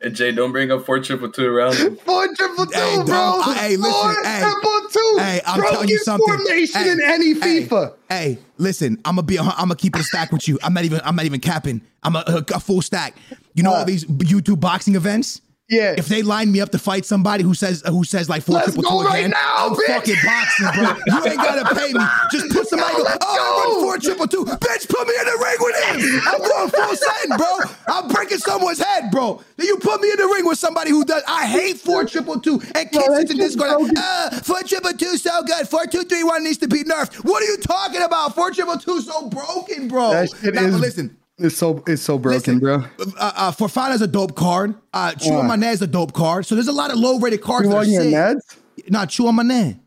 [0.05, 1.77] And Jay, don't bring up four triple two around.
[1.79, 1.97] him.
[1.97, 3.07] Four triple two, Hey, bro.
[3.07, 4.40] dog, I- hey, listen, Four hey.
[4.43, 5.17] triple two.
[5.19, 6.27] Hey, I'm telling you something.
[6.37, 7.95] formation Hey, in any hey, FIFA.
[8.11, 9.38] Hey, listen, I'm gonna be.
[9.38, 10.59] I'm gonna keep it a stack with you.
[10.62, 11.01] I'm not even.
[11.05, 11.81] I'm not even capping.
[12.03, 13.17] I'm a, a, a full stack.
[13.55, 15.40] You know Uh, all these YouTube boxing events.
[15.70, 15.94] Yeah.
[15.96, 18.66] If they line me up to fight somebody who says who says like four Let's
[18.74, 19.87] triple go two right again, now, I'm bitch.
[19.87, 20.94] fucking boxing, bro.
[21.07, 22.05] You ain't gotta pay me.
[22.31, 22.96] Just put somebody.
[22.98, 24.44] go, Go, oh, I run four triple two.
[24.44, 26.20] Bitch, put me in the ring with him.
[26.29, 27.59] I'm going full send, bro.
[27.88, 29.40] I'm breaking someone's head, bro.
[29.56, 31.23] Then you put me in the ring with somebody who does.
[31.27, 32.60] I hate four triple two.
[32.75, 33.71] And kids that into Discord.
[33.71, 35.67] so uh, four triple two so good.
[35.67, 37.25] Four two three one needs to be nerfed.
[37.25, 38.35] What are you talking about?
[38.35, 40.10] Four triple two so broken, bro.
[40.10, 41.17] That shit Now, is listen.
[41.39, 42.75] It's so it's so broken, Listen, bro.
[43.19, 44.75] Uh, uh, Fofana's a dope card.
[44.93, 45.67] Uh, Chua Uh.
[45.67, 46.47] is a dope card.
[46.47, 47.65] So there's a lot of low rated cards.
[47.65, 48.15] You that are on your sick.
[48.15, 48.91] nads?
[48.91, 49.79] Nah, Tchouaméni.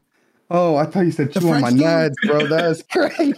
[0.51, 1.81] Oh, I thought you said chew on French my dude?
[1.81, 2.47] nads, bro.
[2.47, 3.33] That's crazy.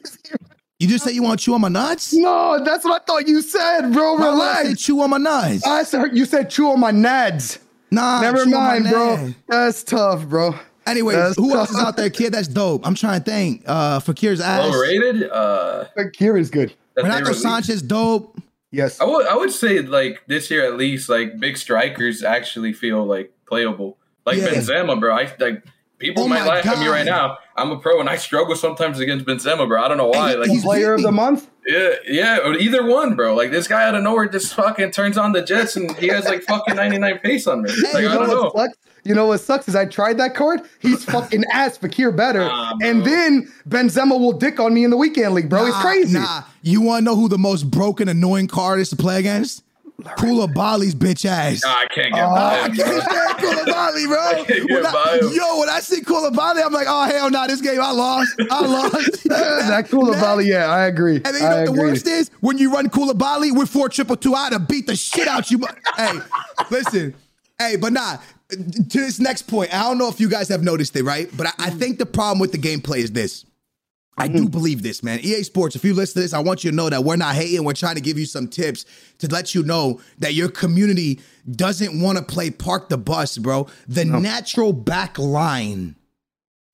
[0.80, 2.14] You just said you want to chew on my nuts?
[2.14, 4.14] No, that's what I thought you said, bro.
[4.16, 4.82] Why would I say Relax.
[4.82, 5.68] chew on my nuts.
[5.68, 7.60] I said you said chew on my nads.
[7.91, 9.18] nah, Never chew on my mind, bro.
[9.18, 9.36] nads.
[9.47, 10.55] That's tough, bro.
[10.88, 12.34] Anyways, That's who else is out there, kid?
[12.34, 12.88] That's dope.
[12.88, 13.64] I'm trying to think.
[13.68, 14.66] Uh, Fekir's ass.
[14.66, 15.30] Overrated?
[15.30, 16.74] Uh, Kira's good.
[17.03, 17.45] That they Renato released.
[17.45, 18.39] Sanches, dope.
[18.71, 19.01] Yes.
[19.01, 23.03] I would I would say like this year at least like big strikers actually feel
[23.05, 23.97] like playable.
[24.25, 24.49] Like Yeah.
[24.49, 25.15] Benzema, bro.
[25.15, 25.63] I like
[25.97, 27.39] people Oh might my laugh at me right now.
[27.57, 29.81] I'm a pro and I struggle sometimes against Benzema, bro.
[29.83, 30.35] I don't know why.
[30.35, 31.49] Like he's Player of the month.
[31.65, 33.35] yeah, yeah, either one, bro.
[33.35, 36.25] Like this guy out of nowhere just fucking turns on the Jets and he has
[36.25, 37.69] like fucking 99 pace on me.
[37.93, 38.51] Like you I don't know.
[38.55, 38.77] sucks?
[39.03, 40.61] You know what sucks is I tried that card.
[40.79, 44.97] He's fucking ass Fekir better, Nah, and then Benzema will dick on me in the
[44.97, 45.65] weekend league, bro.
[45.65, 46.17] it's crazy.
[46.19, 49.63] Nah, you want to know who the most broken, annoying card is to play against?
[50.17, 51.61] Koulibaly's bitch ass.
[51.63, 52.99] Nah, I can't get Oh, by I can't bro.
[52.99, 54.19] stand Koulibaly, bro.
[54.29, 57.29] I can't get When I- by yo, when I see Koulibaly, I'm like, oh hell
[57.29, 58.33] no, this game I lost.
[58.49, 59.23] I lost.
[59.25, 61.15] that Koulibaly, yeah, I agree.
[61.17, 62.31] And then you know I what the worst is?
[62.39, 65.59] When you run Koulibaly with four triple two, I'd have beat the shit out you.
[65.97, 66.19] hey,
[66.71, 67.13] listen.
[67.60, 68.18] Hey, but nah,
[68.49, 68.57] to
[68.99, 71.30] this next point, I don't know if you guys have noticed it, right?
[71.36, 73.45] But I, I think the problem with the gameplay is this.
[74.18, 74.47] I do mm-hmm.
[74.47, 75.20] believe this, man.
[75.22, 77.36] EA Sports, if you listen to this, I want you to know that we're not
[77.36, 77.64] hating.
[77.64, 78.86] We're trying to give you some tips
[79.20, 83.68] to let you know that your community doesn't want to play park the bus, bro.
[83.88, 85.95] The natural back line.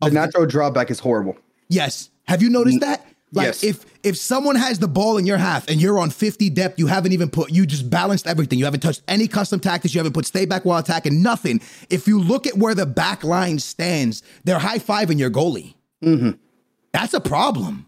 [0.02, 1.38] The natural drawback is horrible.
[1.68, 2.10] Yes.
[2.28, 3.06] Have you noticed that?
[3.32, 3.64] Like yes.
[3.64, 6.86] if if someone has the ball in your half and you're on 50 depth, you
[6.86, 8.60] haven't even put you just balanced everything.
[8.60, 11.60] You haven't touched any custom tactics, you haven't put stay back while attacking, nothing.
[11.90, 15.74] If you look at where the back line stands, they're high fiving your goalie.
[16.04, 16.32] Mm-hmm.
[16.92, 17.88] That's a problem.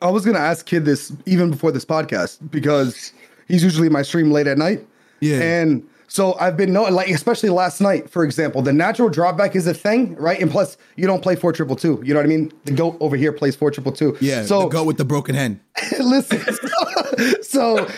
[0.00, 3.12] I was gonna ask Kid this even before this podcast because
[3.46, 4.86] he's usually in my stream late at night.
[5.20, 5.40] Yeah.
[5.40, 9.66] And so I've been knowing, like, especially last night, for example, the natural drawback is
[9.66, 10.40] a thing, right?
[10.40, 12.00] And plus, you don't play four triple two.
[12.04, 12.52] You know what I mean?
[12.66, 14.16] The goat over here plays four triple two.
[14.20, 14.44] Yeah.
[14.44, 15.58] So go with the broken hand.
[15.98, 16.40] listen
[17.42, 17.88] so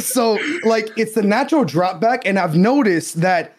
[0.00, 3.56] so like it's the natural drop back and i've noticed that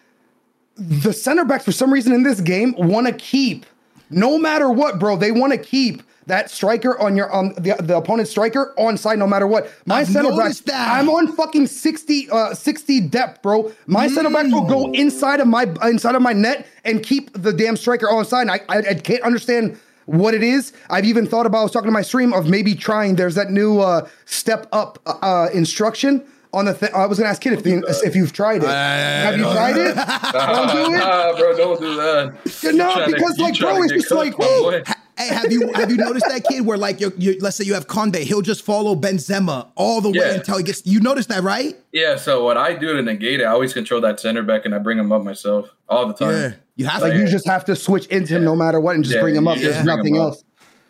[0.76, 3.66] the center backs for some reason in this game want to keep
[4.10, 7.98] no matter what bro they want to keep that striker on your on the, the
[7.98, 11.00] opponent's striker on side no matter what my I've center back that.
[11.00, 14.96] i'm on fucking 60 uh 60 depth bro my center back will go Mm.
[14.96, 18.60] inside of my inside of my net and keep the damn striker on side I,
[18.70, 20.74] I i can't understand what it is.
[20.90, 21.60] I've even thought about.
[21.60, 23.16] I was talking to my stream of maybe trying.
[23.16, 26.74] There's that new uh, step up uh, instruction on the.
[26.74, 28.68] Th- I was gonna ask Kid if the, if you've tried it.
[28.68, 29.96] Have you tried it?
[30.34, 30.98] Don't do it.
[30.98, 32.34] Nah, bro, don't do that.
[32.74, 34.62] No, because, you like, bro, it's just like, my woo.
[34.72, 34.84] boy.
[35.22, 37.74] Hey, have you have you noticed that kid where like you you let's say you
[37.74, 40.34] have Koundé, he'll just follow Benzema all the way Yeah.
[40.36, 41.76] until he gets you noticed that, right?
[41.92, 44.74] Yeah, so what I do to negate it, I always control that center back and
[44.74, 46.56] I bring him up myself all the time.
[46.76, 49.04] You have Like to you just have to switch into him no matter what and
[49.04, 49.58] just Yeah, bring him up.
[49.58, 50.24] There's just bring nothing up.
[50.34, 50.44] else.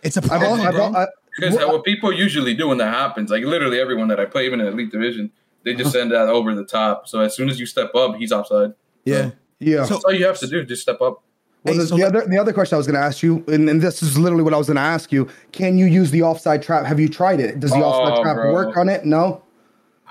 [0.03, 0.83] it's a I've, problem, al- I've, bro.
[0.85, 1.07] al- I-
[1.37, 4.61] Because what people usually do when that happens, like literally everyone that I play, even
[4.61, 5.31] in Elite Division,
[5.63, 6.03] they just uh-huh.
[6.03, 7.07] send that over the top.
[7.07, 8.73] So as soon as you step up, he's offside.
[9.03, 9.31] yeah.
[9.59, 9.83] yeah.
[9.85, 11.23] So- That's all you have to do, just step up.
[11.63, 13.43] Well, Hey, the, so the other the other question I was going to ask you,
[13.47, 16.09] and, and this is literally what I was going to ask you: Can you use
[16.11, 16.85] the offside trap?
[16.85, 17.59] Have you tried it?
[17.59, 18.51] Does the Oh, offside trap bro.
[18.53, 19.05] work on it?
[19.05, 19.43] No.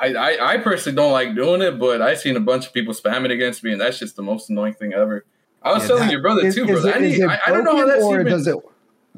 [0.03, 2.95] I, I, I personally don't like doing it, but I've seen a bunch of people
[2.95, 5.25] spam it against me, and that's just the most annoying thing ever.
[5.63, 6.91] I was Yeah, telling that- your brother Is, too, is bro.
[6.91, 8.33] it, I, need, I, I don't know how broken, that's or even.
[8.33, 8.57] does it?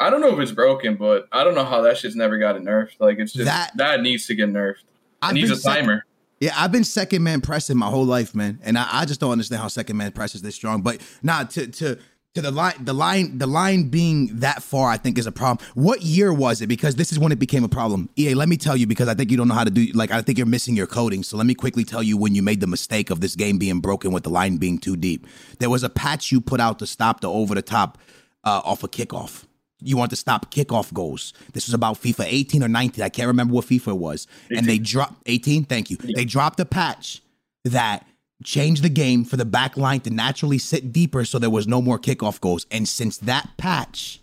[0.01, 2.55] I don't know if it's broken, but I don't know how that shit's never got
[2.55, 2.97] gotten nerfed.
[2.99, 4.77] Like it's just That- that, needs to get nerfed.
[5.21, 6.05] I've It needs a sec- timer.
[6.41, 9.31] Yeah, I've been second man pressing my whole life, man, and I, I just don't
[9.31, 10.83] understand how second man press is this strong.
[10.83, 11.99] But nah, to to
[12.35, 15.67] to the line, the line, the line being that far, I think is a problem.
[15.75, 16.67] What year was it?
[16.67, 18.09] Because this is when it became a problem.
[18.19, 19.87] EA, let me tell you, because I think you don't know how to do.
[19.93, 21.23] Like, I think you're missing your coding.
[21.23, 23.81] So let me quickly tell you when you made the mistake of this game being
[23.81, 25.27] broken with the line being too deep.
[25.59, 27.99] There was a patch you put out to stop the over the top
[28.45, 29.45] uh, off a kickoff.
[29.81, 31.35] You want to stop kickoff goals.
[31.53, 33.05] This was about FIFA 18 or 19.
[33.05, 34.27] I can't remember what FIFA it was.
[34.51, 35.65] And they dropped 18.
[35.65, 35.97] Thank you.
[35.97, 37.21] They dropped a patch
[37.65, 38.07] that
[38.45, 41.81] changed the game for the back line to naturally sit deeper so there was no
[41.81, 42.67] more kickoff goals.
[42.71, 44.21] And since that patch,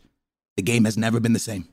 [0.57, 1.67] the game has never been the same.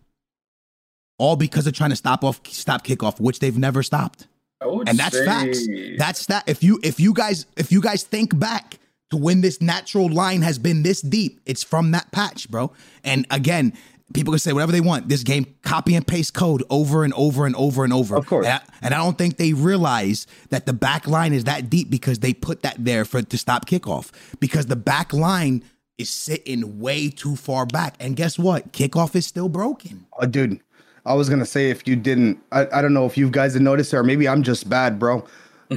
[1.19, 4.27] All because of trying to stop off stop kickoff, which they've never stopped.
[4.61, 5.67] And that's say- facts.
[5.99, 6.45] That's that.
[6.47, 8.79] If you if you guys if you guys think back
[9.11, 12.73] to when this natural line has been this deep, it's from that patch, bro.
[13.05, 13.73] And again,
[14.15, 15.09] people can say whatever they want.
[15.09, 18.17] This game copy and paste code over and over and over and over.
[18.17, 18.47] Of course.
[18.47, 21.91] And I, and I don't think they realize that the back line is that deep
[21.91, 24.11] because they put that there for to stop kickoff.
[24.41, 25.65] Because the back line
[25.99, 27.95] is sitting way too far back.
[27.99, 28.73] And guess what?
[28.73, 30.07] Kickoff is still broken.
[30.19, 30.61] Oh, dude,
[31.05, 33.63] I was gonna say if you didn't, I, I don't know if you guys had
[33.63, 35.27] noticed or maybe I'm just bad, bro.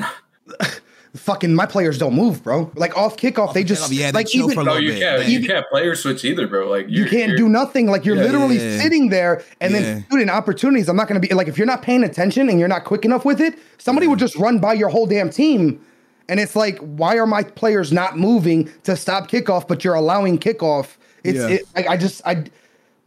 [1.16, 2.72] fucking my players don't move, bro.
[2.76, 4.99] Like off kickoff, they just yeah, they like chill even for a No, you bit.
[4.99, 5.22] can't.
[5.24, 5.28] Yeah.
[5.28, 6.70] You can't player switch either, bro.
[6.70, 7.88] Like you you're, can't you're- do nothing.
[7.88, 8.80] Like you're Yeah, literally yeah.
[8.80, 9.80] sitting there, and Yeah.
[9.82, 12.60] then dude, in opportunities, I'm not gonna be like if you're not paying attention and
[12.60, 15.80] you're not quick enough with it, somebody will just run by your whole damn team.
[16.28, 20.38] And it's like, why are my players not moving to stop kickoff, but you're allowing
[20.38, 20.97] kickoff?
[21.24, 21.47] It's Yeah.
[21.47, 22.43] it, I, I just I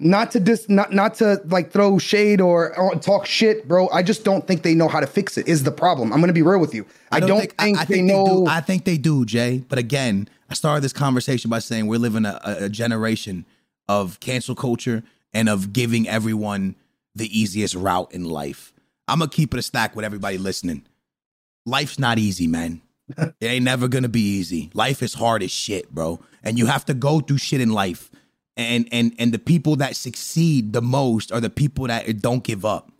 [0.02, 3.88] not to dis not not to like throw shade or, or talk shit, bro.
[3.90, 5.48] I just don't think they know how to fix it.
[5.48, 6.12] Is the problem?
[6.12, 6.86] I'm gonna be real with you.
[7.10, 8.26] I, don't, think, I, I they think know.
[8.26, 8.46] do.
[8.46, 9.64] I think they do, Jay.
[9.68, 13.46] But again, I started this conversation by saying we're living a, a generation
[13.88, 16.76] of cancel culture and of giving everyone
[17.14, 18.72] the easiest route in life.
[19.08, 20.84] I'm gonna keep it a stack with everybody listening.
[21.64, 22.82] Life's not easy, man.
[23.18, 24.70] it ain't never gonna be easy.
[24.74, 26.20] Life is hard as shit, bro.
[26.42, 28.10] And you have to go through shit in life.
[28.56, 32.64] And and and the people that succeed the most are the people that don't give
[32.64, 32.90] up.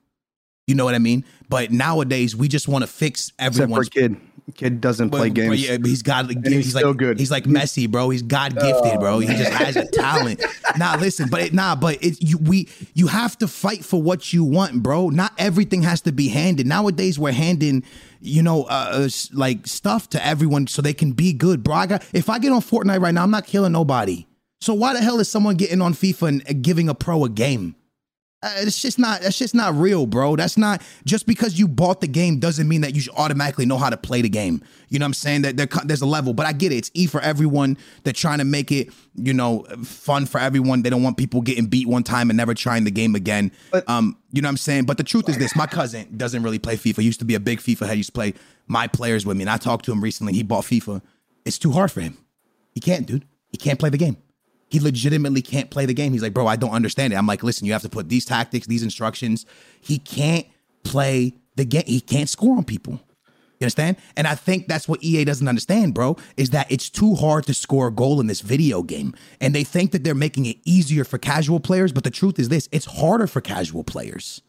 [0.67, 1.25] You know what I mean?
[1.49, 4.17] But nowadays we just want to fix Except for everyone's kid,
[4.55, 5.69] kid doesn't play but- but games.
[5.69, 6.31] yeah, but he's got.
[6.31, 7.19] he's he's, like good.
[7.19, 8.09] He's like Messi, bro.
[8.09, 9.19] He's God gifted, bro.
[9.19, 10.43] He just has a talent.
[10.79, 14.33] Nah, listen, but it, nah, but it, you we you have to fight for what
[14.33, 15.11] you want, bro.
[15.11, 16.67] Not everything has to be handed.
[16.67, 17.85] Nowadays, we're handing,
[18.23, 21.75] you know, uh, uh, like stuff to everyone so they can be good, bro.
[21.75, 24.27] I got if I get on Fortnite right now, I'm not killing nobody.
[24.63, 27.75] So why the hell is someone getting on FIFA and giving a pro a game?
[28.45, 30.37] Uh, it's just not that's just not real, bro.
[30.37, 33.77] That's not just because you bought the game doesn't mean that you should automatically know
[33.77, 34.63] how to play the game.
[34.89, 35.43] You know what I'm saying?
[35.43, 36.77] That there, there's a level, but I get it.
[36.77, 37.77] It's E for everyone.
[38.05, 40.83] They're trying to make it, you know, fun for everyone.
[40.83, 43.51] They don't want people getting beat one time and never trying the game again.
[43.73, 44.85] But- um, you know what I'm saying?
[44.85, 46.99] But the truth is this: my cousin doesn't really play FIFA.
[46.99, 47.91] He used to be a big FIFA head.
[47.95, 48.35] He used to play
[48.69, 50.33] my players with me, and I talked to him recently.
[50.35, 51.03] He bought FIFA.
[51.45, 52.17] It's too hard for him.
[52.73, 53.25] He can't, dude.
[53.51, 54.17] He can't play the game.
[54.73, 56.15] He legitimately can't play the game.
[56.15, 57.17] He's like, bro, I don't understand it.
[57.17, 59.45] I'm like, listen, you have to put these tactics, these instructions.
[59.83, 60.47] He can't
[60.83, 61.83] play the game.
[61.87, 62.95] He can't score on people.
[62.95, 63.99] You understand?
[64.17, 67.55] And I think that's what EA doesn't understand, bro, is that it's too hard to
[67.55, 69.15] score a goal in this video game.
[69.43, 72.49] And they think that they're making it easier for casual players, but the truth is
[72.49, 74.41] this it's harder for casual players.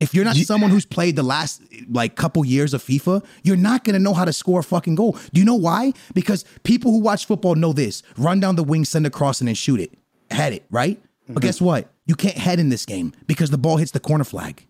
[0.00, 3.84] If you're not someone who's played the last like couple years of FIFA, you're not
[3.84, 5.16] gonna know how to score a fucking goal.
[5.32, 5.92] Do you know why?
[6.14, 9.50] Because people who watch football know this: run down the wing, send a crossing, and
[9.50, 9.92] then shoot it,
[10.30, 11.00] head it, right?
[11.28, 11.90] But guess what?
[12.06, 14.66] You can't head in this game because the ball hits the corner flag.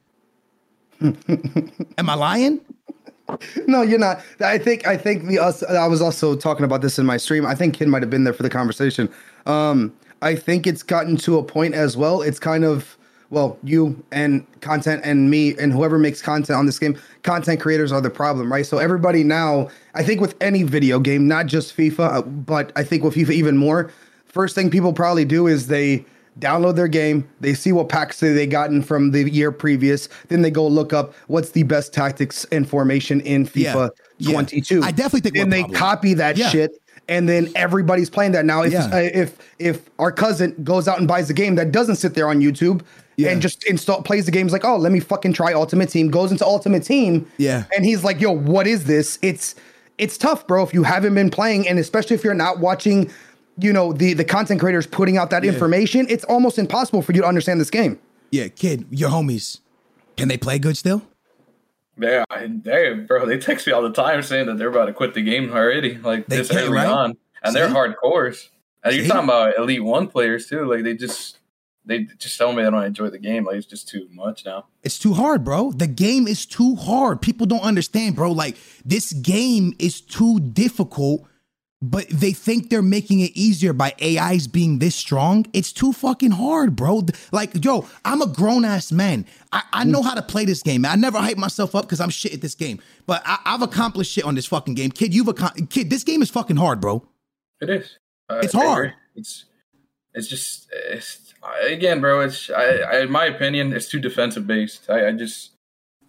[1.00, 2.60] Am I lying?
[3.66, 4.20] No, you're not.
[4.40, 5.62] I think I think the us.
[5.62, 7.46] I was also talking about this in my stream.
[7.46, 9.08] I think Kid might have been there for the conversation.
[9.46, 12.22] Um, I think it's gotten to a point as well.
[12.22, 12.96] It's kind of
[13.30, 16.96] well, you and content and me and whoever makes content on this game.
[17.22, 18.66] Content creators are the problem, right?
[18.66, 22.84] So everybody now, I think with any video game, not just FIFA, uh, but I
[22.84, 23.90] think with FIFA even more.
[24.26, 26.04] First thing people probably do is they
[26.40, 30.50] download their game, they see what packs they gotten from the year previous, then they
[30.50, 34.32] go look up what's the best tactics and formation in FIFA Yeah.
[34.32, 34.82] 22.
[34.82, 35.78] I definitely think then we're they problem.
[35.78, 36.48] copy that Yeah.
[36.48, 36.72] shit
[37.08, 38.86] and then everybody's playing that now if Yeah.
[38.86, 42.28] uh, if if our cousin goes out and buys a game that doesn't sit there
[42.28, 42.80] on YouTube
[43.16, 43.30] Yeah.
[43.30, 46.30] and just install plays the games like oh let me fucking try ultimate team goes
[46.32, 47.64] into ultimate team Yeah.
[47.74, 49.54] and he's like yo what is this it's
[49.98, 53.10] it's tough bro if you haven't been playing and especially if you're not watching
[53.58, 57.20] you know the the content creators putting out that information it's almost impossible for you
[57.22, 57.98] to understand this game
[58.32, 59.60] Yeah, kid, your homies,
[60.16, 61.02] can they play good still?
[61.96, 65.14] Yeah, they bro, they text me all the time saying that they're about to quit
[65.14, 66.86] the game already, like They this can't, early right?
[66.88, 67.74] on, and they're See?
[67.74, 68.48] hardcores.
[68.82, 70.64] And you're talking about elite one players too.
[70.64, 71.38] Like they just
[71.86, 73.44] they just tell me they don't enjoy the game.
[73.44, 74.66] Like it's just too much now.
[74.82, 75.72] It's too hard, bro.
[75.72, 77.20] The game is too hard.
[77.20, 78.32] People don't understand, bro.
[78.32, 81.26] Like this game is too difficult,
[81.82, 85.44] but they think they're making it easier by AIs being this strong.
[85.52, 87.02] It's too fucking hard, bro.
[87.32, 89.26] Like, yo, I'm a grown ass man.
[89.52, 90.86] I, I know how to play this game.
[90.86, 94.10] I never hype myself up because I'm shit at this game, but I, I've accomplished
[94.12, 94.90] shit on this fucking game.
[94.90, 95.68] Kid, you've accomplished.
[95.68, 97.06] Kid, this game is fucking hard, bro.
[97.60, 97.98] It is.
[98.30, 98.94] Uh, It's hard.
[99.14, 99.44] It's
[100.14, 102.20] it's just it's again, bro.
[102.20, 104.88] It's I, I in my opinion, it's too defensive based.
[104.88, 105.50] I, I just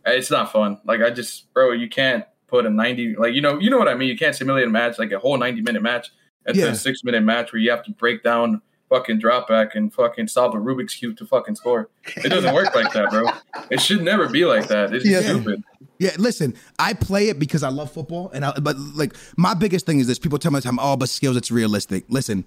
[0.05, 0.79] it's not fun.
[0.85, 3.87] Like I just, bro, you can't put a ninety like you know you know what
[3.87, 4.09] I mean.
[4.09, 6.11] You can't simulate a match like a whole ninety minute match
[6.45, 6.67] into Yeah.
[6.67, 10.27] a six minute match where you have to break down fucking drop back and fucking
[10.27, 11.89] solve a Rubik's cube to fucking score.
[12.17, 13.25] It doesn't work like that, bro.
[13.71, 14.93] It should never be like that.
[14.93, 15.21] It's Yeah.
[15.21, 15.63] stupid.
[15.97, 19.85] Yeah, listen, I play it because I love football, and I, but like my biggest
[19.87, 22.43] thing is this: people tell me all the time, "Oh, but skills, it's realistic." Listen,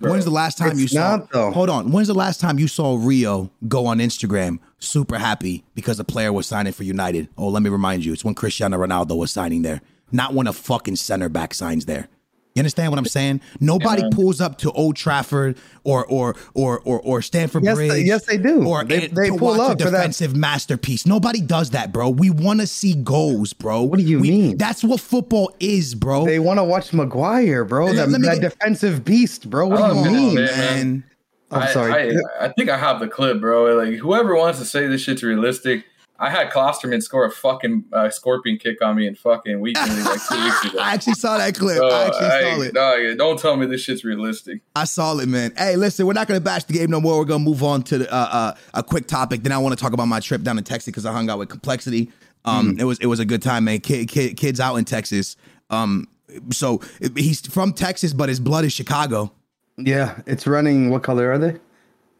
[0.00, 1.16] when's the last time you saw?
[1.32, 1.52] not.
[1.52, 6.00] Hold on, when's the last time you saw Rio go on Instagram super happy because
[6.00, 7.28] a player was signing for United?
[7.36, 10.52] Oh, let me remind you, it's when Cristiano Ronaldo was signing there, not when a
[10.52, 12.08] fucking center back signs there.
[12.54, 13.40] You understand what I'm saying?
[13.60, 14.08] Nobody Yeah.
[14.12, 18.06] pulls up to Old Trafford or or or or, or Stamford Yes, they- Bridge.
[18.06, 18.64] yes, they do.
[18.66, 19.98] Or They- they to pull watch up a for that.
[19.98, 21.06] defensive masterpiece.
[21.06, 22.08] Nobody does that, bro.
[22.10, 23.82] We want to see goals, bro.
[23.84, 24.56] What do you We- mean?
[24.56, 26.24] That's what football is, bro.
[26.26, 27.86] They want to watch Maguire, bro.
[27.86, 29.68] Yeah, That, let that get- defensive beast, bro.
[29.68, 30.12] What Oh, do you man.
[30.14, 30.34] mean?
[30.34, 30.46] man.
[30.56, 31.04] man.
[31.52, 31.92] I'm I, sorry.
[32.40, 33.76] I, I think I have the clip, bro.
[33.76, 35.84] Like whoever wants to say this shit's realistic,
[36.22, 40.04] I had Klostermann score a fucking uh, scorpion kick on me in fucking weekend League,
[40.04, 40.78] like two weeks ago.
[40.78, 41.78] I actually saw that clip.
[41.78, 42.74] So, I actually I- saw it.
[42.74, 44.60] dog, don't tell me this shit's realistic.
[44.76, 45.52] I saw it, man.
[45.56, 47.18] Hey, listen, we're not gonna bash the game no more.
[47.18, 49.42] We're gonna move on to the, uh, uh, a quick topic.
[49.42, 51.38] Then I want to talk about my trip down to Texas because I hung out
[51.38, 52.10] with Complexity.
[52.44, 52.80] Um, Hmm.
[52.80, 53.80] it was it was a good time, man.
[53.80, 55.36] Kid, kid, kids out in Texas.
[55.70, 56.06] Um,
[56.52, 56.80] so
[57.16, 59.32] he's from Texas, but his blood is Chicago.
[59.78, 60.90] Yeah, it's running.
[60.90, 61.56] What color are they?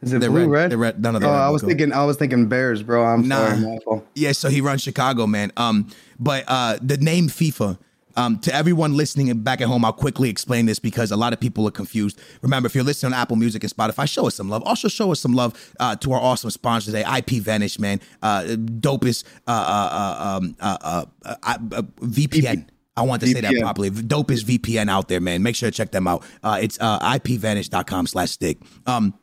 [0.03, 0.51] Is it They're blue, red.
[0.51, 0.71] red?
[0.71, 1.03] They're red.
[1.03, 1.93] None of them Oh, I was thinking.
[1.93, 3.05] I was thinking Bears, bro.
[3.05, 3.55] I'm Nah.
[3.85, 4.03] sorry.
[4.15, 5.53] Yeah, so he runs Chicago, man.
[5.57, 5.89] Um,
[6.19, 7.79] but uh, the name FIFA.
[8.17, 11.33] Um, to everyone listening and back at home, I'll quickly explain this because a lot
[11.33, 12.21] of people are confused.
[12.43, 14.63] Remember, if you're listening on Apple Music and Spotify, show us some love.
[14.65, 18.01] Also, show us some love uh, to our awesome sponsor today, IP Vanish, man.
[18.21, 19.55] Uh, dopest uh, uh,
[19.93, 21.35] uh, um, uh, uh, uh,
[21.73, 22.67] uh, VPN.
[22.97, 23.61] I want to say that VPN.
[23.61, 23.91] properly.
[23.91, 25.43] Dopest VPN out there, man.
[25.45, 26.25] Make sure to check them out.
[26.43, 28.59] Uh, it's uh, ipvanish.com slash stick.
[28.87, 29.15] Um,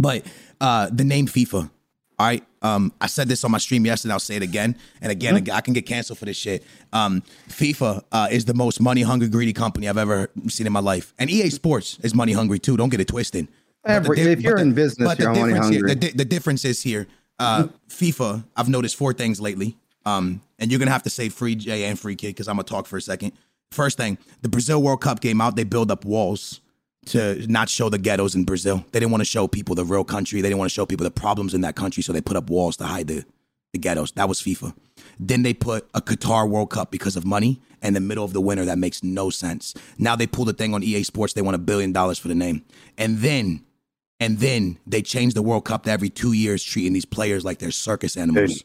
[0.00, 0.24] but
[0.60, 1.70] uh, the name FIFA.
[2.18, 2.44] All right.
[2.62, 4.12] Um, I said this on my stream yesterday.
[4.12, 5.34] I'll say it again and again.
[5.36, 5.56] Mm-hmm.
[5.56, 6.62] I can get canceled for this shit.
[6.92, 10.80] Um, FIFA uh, is the most money hungry, greedy company I've ever seen in my
[10.80, 12.76] life, and EA Sports is money hungry too.
[12.76, 13.48] Don't get it twisted.
[13.86, 15.94] Every- di- if you're but in business, the you're money difference here- hungry.
[15.94, 17.06] the, di- the difference is here.
[17.38, 18.44] Uh, FIFA.
[18.54, 19.78] I've noticed four things lately.
[20.04, 22.64] Um, and you're gonna have to say free J and free kid because I'm gonna
[22.64, 23.32] talk for a second.
[23.70, 25.56] First thing, the Brazil World Cup came out.
[25.56, 26.60] They build up walls
[27.06, 28.84] to not show the ghettos in Brazil.
[28.92, 30.40] They didn't want to show people the real country.
[30.40, 32.50] They didn't want to show people the problems in that country, so they put up
[32.50, 33.24] walls to hide the,
[33.72, 34.12] the ghettos.
[34.12, 34.74] That was FIFA.
[35.18, 38.40] Then they put a Qatar World Cup because of money in the middle of the
[38.40, 38.64] winter.
[38.64, 39.74] That makes no sense.
[39.98, 41.32] Now they pulled a thing on EA Sports.
[41.32, 42.64] They want a billion dollars for the name.
[42.98, 43.64] And then,
[44.18, 47.58] and then they changed the World Cup to every two years, treating these players like
[47.58, 48.62] they're circus animals.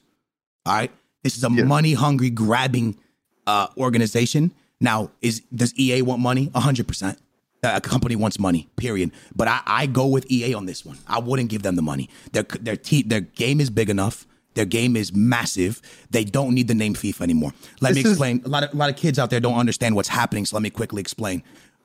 [0.65, 0.91] All right.
[1.23, 2.97] This is a money hungry, grabbing
[3.47, 4.53] uh, organization.
[4.81, 6.51] Now, is does EA want money?
[6.53, 7.17] hundred percent.
[7.73, 8.67] A company wants money.
[8.75, 9.11] Period.
[9.35, 10.97] But I, I go with EA on this one.
[11.07, 12.09] I wouldn't give them the money.
[12.33, 14.25] Their their te- their game is big enough.
[14.55, 15.81] Their game is massive.
[16.11, 17.53] They don't need the name FIFA anymore.
[17.81, 18.41] Let me This is- explain.
[18.45, 20.45] a lot of a lot of kids out there don't understand what's happening.
[20.45, 21.43] So let me quickly explain.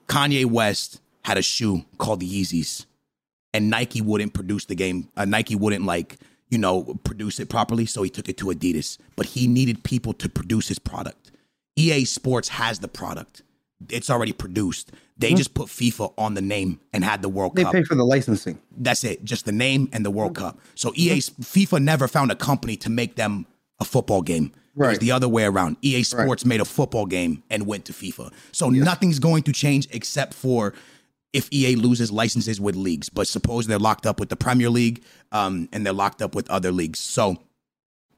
[0.09, 2.87] Kanye West had a shoe called the Yeezys
[3.53, 5.09] and Nike wouldn't produce the game.
[5.17, 6.17] Uh, Nike wouldn't like
[6.51, 8.99] you know produce it properly, so he took it to Adidas.
[9.17, 11.31] But he needed people to produce his product.
[11.77, 13.43] EA Sports has the product;
[13.89, 14.93] it's already produced.
[15.17, 15.37] They mm-hmm.
[15.37, 17.55] just put FIFA on the name and had the World.
[17.55, 17.73] They Cup.
[17.73, 18.61] pay for the licensing.
[18.77, 20.47] That's it, just the name and the World mm-hmm.
[20.47, 20.61] Cup.
[20.75, 21.43] So EA mm-hmm.
[21.43, 23.47] FIFA never found a company to make them
[23.79, 24.53] a football game.
[24.77, 25.01] It was Right.
[25.01, 25.77] the other way around.
[25.83, 28.33] EA Sports made a football game and went to FIFA.
[28.53, 30.75] So nothing's going to change except for
[31.33, 33.09] if EA loses licenses with leagues.
[33.09, 35.03] But suppose they're locked up with the Premier League
[35.33, 36.99] um, and they're locked up with other leagues.
[36.99, 37.39] So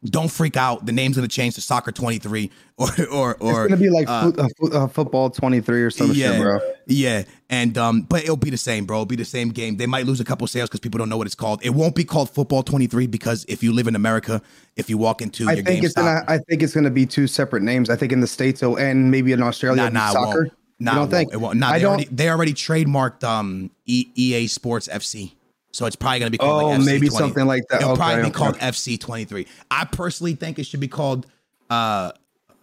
[0.05, 0.85] don't freak out.
[0.85, 4.31] The name's gonna change to Soccer 23 or or or It's gonna be like uh,
[4.31, 6.59] foot, uh, uh, football 23 or something, yeah, shit, bro.
[6.87, 8.99] Yeah, and um, but it'll be the same, bro.
[8.99, 9.77] It'll be the same game.
[9.77, 11.65] They might lose a couple sales because people don't know what it's called.
[11.65, 14.43] It won't be called Football 23 because if you live in America,
[14.77, 16.25] if you walk into I your think it's gonna.
[16.27, 17.89] I think it's gonna be two separate names.
[17.89, 20.49] I think in the states it'll, and maybe in Australia nah, nah, soccer.
[20.81, 21.33] Nah, you don't think?
[21.33, 21.59] It won't.
[21.59, 21.93] Nah, I they don't.
[21.93, 25.33] already they already trademarked um e- EA Sports FC.
[25.73, 27.19] So it's probably gonna be called Oh, like FC maybe 20.
[27.25, 27.81] something like that.
[27.81, 28.31] It'll Okay, probably be okay.
[28.33, 29.47] called FC 23.
[29.71, 31.27] I personally think it should be called
[31.71, 32.13] uh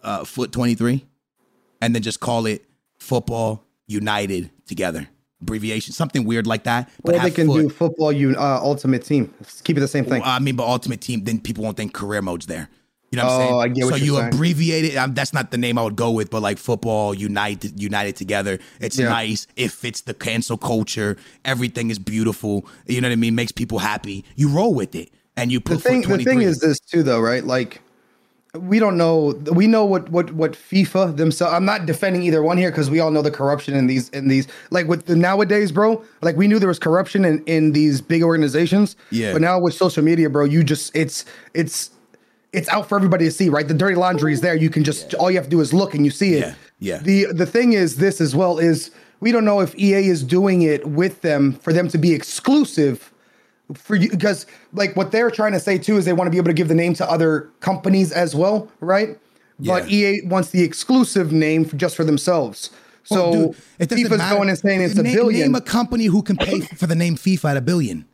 [0.02, 1.04] uh Foot 23
[1.82, 2.64] and then just call it
[2.98, 5.08] Football United together.
[5.42, 6.90] Abbreviation, something weird like that.
[7.02, 7.62] But Or they can foot.
[7.62, 8.12] do football.
[8.12, 9.32] You uh, ultimate team.
[9.64, 10.20] Keep it the same thing.
[10.22, 12.68] I mean, but Ultimate Team, then people won't think career mode's there.
[13.10, 13.60] You know what Oh, I'm saying?
[13.60, 14.28] I get what so you saying.
[14.34, 14.96] abbreviate it.
[14.96, 18.58] Um, that's not the name I would go with, but like football united, united together.
[18.80, 19.08] It's Yeah.
[19.08, 19.48] nice.
[19.56, 21.16] It fits the cancel culture.
[21.44, 22.66] Everything is beautiful.
[22.86, 23.34] You know what I mean?
[23.34, 24.24] Makes people happy.
[24.36, 25.78] You roll with it, and you put.
[25.82, 26.02] the thing.
[26.02, 27.44] The thing is this too, though, right?
[27.44, 27.80] Like
[28.54, 29.34] we don't know.
[29.52, 31.52] We know what what what FIFA themselves.
[31.54, 34.28] I'm not defending either one here because we all know the corruption in these in
[34.28, 36.00] these like with the nowadays, bro.
[36.22, 38.94] Like we knew there was corruption in in these big organizations.
[39.10, 39.32] Yeah.
[39.32, 41.90] But now with social media, bro, you just it's it's
[42.52, 43.66] it's out for everybody to see, right?
[43.66, 44.54] The dirty laundry is there.
[44.56, 46.40] You can just all you have to do is look and you see it.
[46.40, 46.98] Yeah, yeah.
[46.98, 48.90] The the thing is this as well is
[49.20, 53.12] we don't know if EA is doing it with them for them to be exclusive
[53.74, 56.38] for you because like what they're trying to say too is they want to be
[56.38, 59.18] able to give the name to other companies as well, right?
[59.60, 60.10] But Yeah.
[60.14, 62.70] EA wants the exclusive name for, just for themselves.
[63.04, 64.36] So Well, dude, it FIFA's matter.
[64.36, 65.52] going and saying it's a billion.
[65.52, 68.06] Name a company who can pay for the name FIFA at a billion.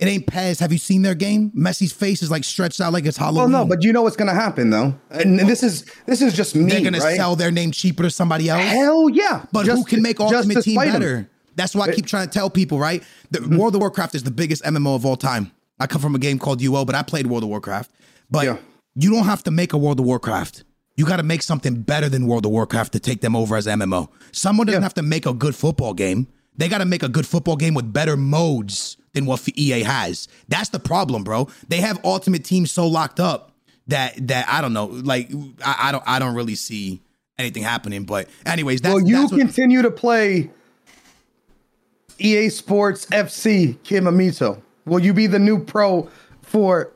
[0.00, 0.58] It ain't PES.
[0.58, 1.52] Have you seen their game?
[1.56, 3.52] Messi's face is like stretched out like it's Halloween.
[3.52, 6.56] Well, no, but you know what's gonna happen though, and this is this is just
[6.56, 6.64] me.
[6.70, 7.16] they're gonna right?
[7.16, 8.60] sell their name cheaper to somebody else.
[8.62, 9.44] Hell yeah!
[9.52, 11.30] But who can make Ultimate Team better?
[11.56, 13.02] That's why I keep trying to tell people, right?
[13.30, 13.56] The Mm-hmm.
[13.56, 15.52] World of Warcraft is the biggest MMO of all time.
[15.78, 17.92] I come from a game called UO, but I played World of Warcraft.
[18.28, 18.56] But Yeah.
[18.96, 20.64] you don't have to make a World of Warcraft.
[20.96, 23.66] You got to make something better than World of Warcraft to take them over as
[23.68, 24.08] MMO.
[24.32, 24.84] Someone doesn't Yeah.
[24.84, 26.26] have to make a good football game.
[26.56, 30.28] They got to make a good football game with better modes than what EA has.
[30.48, 31.48] That's the problem, bro.
[31.68, 33.52] They have Ultimate Team so locked up
[33.86, 34.86] that that I don't know.
[34.86, 35.30] Like
[35.64, 37.00] I, I don't I don't really see
[37.38, 38.04] anything happening.
[38.04, 40.50] But anyways, that's, Will you that's what- continue to play
[42.18, 44.60] EA Sports FC Kid Mamito?
[44.84, 46.08] Will you be the new pro
[46.42, 46.92] for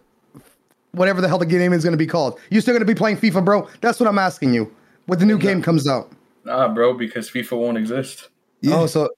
[0.92, 2.38] whatever the hell the game is going to be called?
[2.50, 3.68] You still going to be playing FIFA, bro?
[3.80, 4.72] That's what I'm asking you.
[5.06, 6.12] When the new game comes out.
[6.44, 8.28] Nah, bro, because FIFA won't exist.
[8.66, 9.08] Oh, so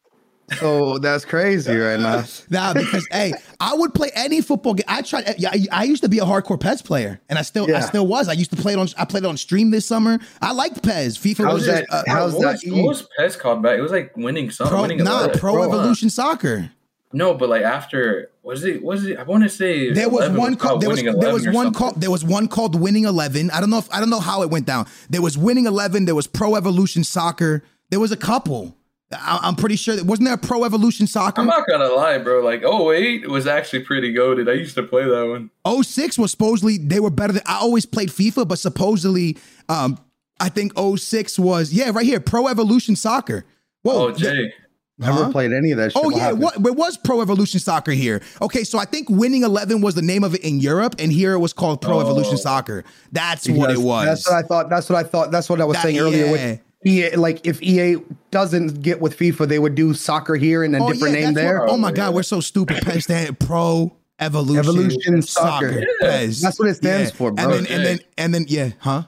[0.59, 2.25] so that's crazy right now.
[2.51, 4.85] Nah, because hey, I would play any football game.
[4.89, 5.35] I tried.
[5.39, 8.07] Yeah, I, I used to be a hardcore PES player, and I still, I still
[8.07, 8.29] was.
[8.29, 8.89] I used to play it on.
[8.99, 10.19] I played it on stream this summer.
[10.43, 11.17] I liked PES.
[11.19, 13.79] FIFA How's was that- just uh, how's what that was, what was PES called back?
[13.79, 14.73] It was like winning something.
[14.73, 14.83] pro.
[14.83, 15.39] winning Nah, 11.
[15.39, 16.71] Pro Bro, Evolution Soccer.
[17.13, 19.19] No, but like after was it was it?
[19.19, 20.61] I want to say There was 11 one called.
[20.61, 21.73] called There was there was one something.
[21.75, 22.01] called.
[22.01, 23.51] There was one called Winning Eleven.
[23.51, 24.87] I don't know if I don't know how it went down.
[25.11, 26.05] There was Winning Eleven.
[26.07, 27.63] There was Pro Evolution Soccer.
[27.91, 28.77] There was a couple.
[29.13, 31.41] I, I'm pretty sure that wasn't there a Pro Evolution Soccer.
[31.41, 32.45] I'm not gonna lie, bro.
[32.45, 34.49] Like, oh wait, was actually pretty goaded.
[34.49, 35.27] I used to play that
[35.67, 35.83] one.
[35.83, 39.37] 06 was supposedly they were better than I always played FIFA, but supposedly
[39.69, 39.99] um
[40.39, 43.45] I think 06 was yeah, right here, Pro Evolution Soccer.
[43.83, 44.07] Whoa.
[44.09, 44.53] Oh, Jay.
[44.99, 45.33] Never Huh?
[45.33, 46.03] played any of that shit.
[46.03, 48.23] Oh What yeah, what it was Pro Evolution Soccer here.
[48.43, 51.33] Okay, so I think Winning Eleven was the name of it in Europe, and here
[51.33, 52.01] it was called Pro Oh.
[52.01, 52.85] Evolution Soccer.
[53.11, 54.07] That's what it was.
[54.07, 54.69] That's what I thought.
[54.71, 55.31] That's what I thought.
[55.33, 56.27] That's what I was That- saying earlier.
[56.27, 56.33] yeah.
[56.33, 57.97] With EA, like if EA
[58.31, 61.35] doesn't get with FIFA, they would do soccer here and a oh, different yeah, name
[61.35, 61.61] there.
[61.61, 62.79] what- oh my God, we're so stupid.
[62.83, 65.85] Pen stand Pro Evolution, Evolution Soccer.
[66.01, 66.41] PES.
[66.41, 67.45] That's what it stands for, bro.
[67.45, 69.03] And then and then and then yeah, huh?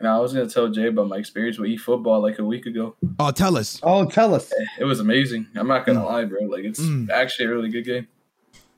[0.00, 2.96] And I was gonna tell Jay about my experience with eFootball like a week ago.
[3.20, 3.78] Oh, tell us.
[3.82, 4.52] Oh, tell us.
[4.78, 5.46] It was amazing.
[5.54, 5.86] I'm not Mm.
[5.86, 6.40] gonna lie, bro.
[6.42, 6.80] Like it's
[7.12, 8.08] actually a really good game.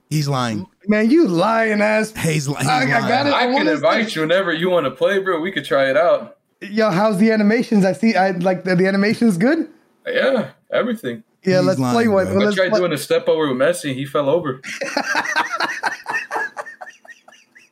[0.09, 0.65] He's lying.
[0.87, 2.13] Man, you lying ass.
[2.15, 2.89] He's, li- he's I- I lying.
[2.89, 3.33] got it.
[3.33, 5.41] I, I can invite see- you whenever you want to play, bro.
[5.41, 6.36] We could try it out.
[6.61, 7.85] Yo, how's the animations?
[7.85, 8.15] I see.
[8.15, 9.37] I like the, the animations.
[9.37, 9.69] Good.
[10.07, 11.23] Yeah, everything.
[11.43, 12.25] Yeah, He's let's lying, play one.
[12.25, 12.41] bro.
[12.41, 13.93] I Let's tried play- doing a step over with Messi.
[13.93, 14.59] He fell over.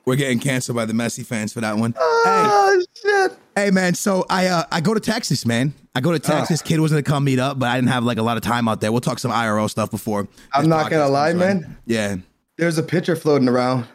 [0.05, 1.93] We're getting canceled by the Messi fans for that one.
[1.93, 3.31] hey, Oh shit.
[3.55, 3.95] hey, man.
[3.95, 5.73] So I uh, I go to Texas, man.
[5.95, 6.37] I go to Ah.
[6.37, 6.61] Texas.
[6.61, 8.67] Kid was gonna come meet up, but I didn't have like a lot of time
[8.67, 8.91] out there.
[8.91, 10.27] We'll talk some IRL stuff before.
[10.53, 11.75] I'm not gonna lie, man.
[11.87, 12.17] Yeah.
[12.57, 13.87] There's a picture floating around.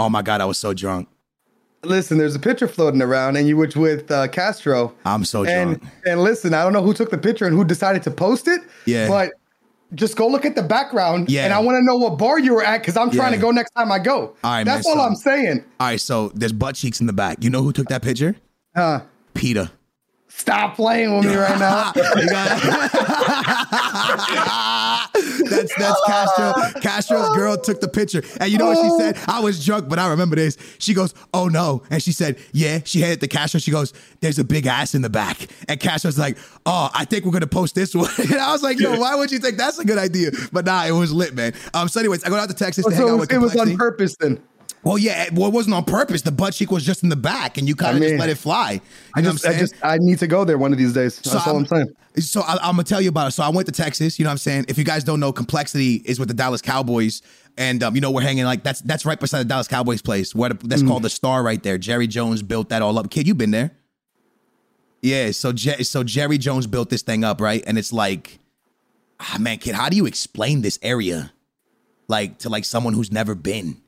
[0.00, 1.08] Oh my god, I was so drunk.
[1.84, 4.92] Listen, there's a picture floating around, and you was with uh, Castro.
[5.04, 5.92] I'm so and drunk.
[6.06, 8.60] and listen, I don't know who took the picture and who decided to post it.
[8.84, 9.06] Yeah.
[9.08, 9.32] But
[9.94, 11.30] just go look at the background.
[11.30, 11.44] Yeah.
[11.44, 13.36] And I want to know what bar you were at because I'm trying Yeah.
[13.38, 14.34] to go next time I go.
[14.42, 15.64] All right, That's man, all so- I'm saying.
[15.78, 17.42] All right, so there's butt cheeks in the back.
[17.44, 18.34] You know who took that picture?
[18.74, 19.00] Uh,
[19.34, 19.70] Peter.
[20.38, 21.92] Stop playing with me right now.
[25.48, 26.80] That's that's Castro.
[26.80, 28.98] Castro's girl took the picture, and you know what she Oh.
[28.98, 29.18] said?
[29.26, 30.56] I was drunk, but I remember this.
[30.78, 33.58] She goes, "Oh no!" And she said, "Yeah." She handed it to Castro.
[33.58, 36.36] She goes, "There's a big ass in the back." And Castro's like,
[36.66, 39.32] "Oh, I think we're gonna post this one." And I was like, "Yo, why would
[39.32, 41.54] you think that's a good idea?" But nah, it was lit, man.
[41.74, 41.88] Um.
[41.88, 43.38] So, anyways, I go out to Texas to hang so out it was, with it
[43.38, 43.72] was Complexity.
[43.74, 44.40] on purpose then.
[44.84, 46.22] Well, yeah, it, well, it wasn't on purpose.
[46.22, 48.28] The butt cheek was just in the back, and you kind of I just let
[48.28, 48.72] it fly.
[48.72, 48.80] You
[49.16, 51.16] I just, I'm I just, I need to go there one of these days.
[51.20, 51.88] That's all I'm saying.
[52.16, 53.30] So I, I'm gonna tell you about it.
[53.32, 54.18] So I went to Texas.
[54.18, 54.66] You know what I'm saying?
[54.68, 57.22] If you guys don't know, Complexity is with the Dallas Cowboys,
[57.56, 60.34] and um, you know we're hanging like that's that's right beside the Dallas Cowboys place.
[60.34, 61.78] Where the, that's called the Star right there.
[61.78, 63.10] Jerry Jones built that all up.
[63.10, 63.72] Kid, you been there?
[65.02, 65.32] Yeah.
[65.32, 68.38] So Je- so Jerry Jones built this thing up right, and it's like,
[69.20, 71.32] ah man, kid, how do you explain this area,
[72.08, 73.80] like to like someone who's never been?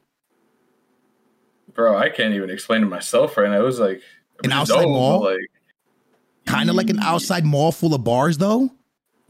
[1.74, 3.60] Bro, I can't even explain to myself right now.
[3.60, 4.02] It was like it
[4.44, 5.20] An outside dope, mall?
[5.24, 5.50] Like
[6.46, 8.70] Kind of like an outside mall full of bars, though.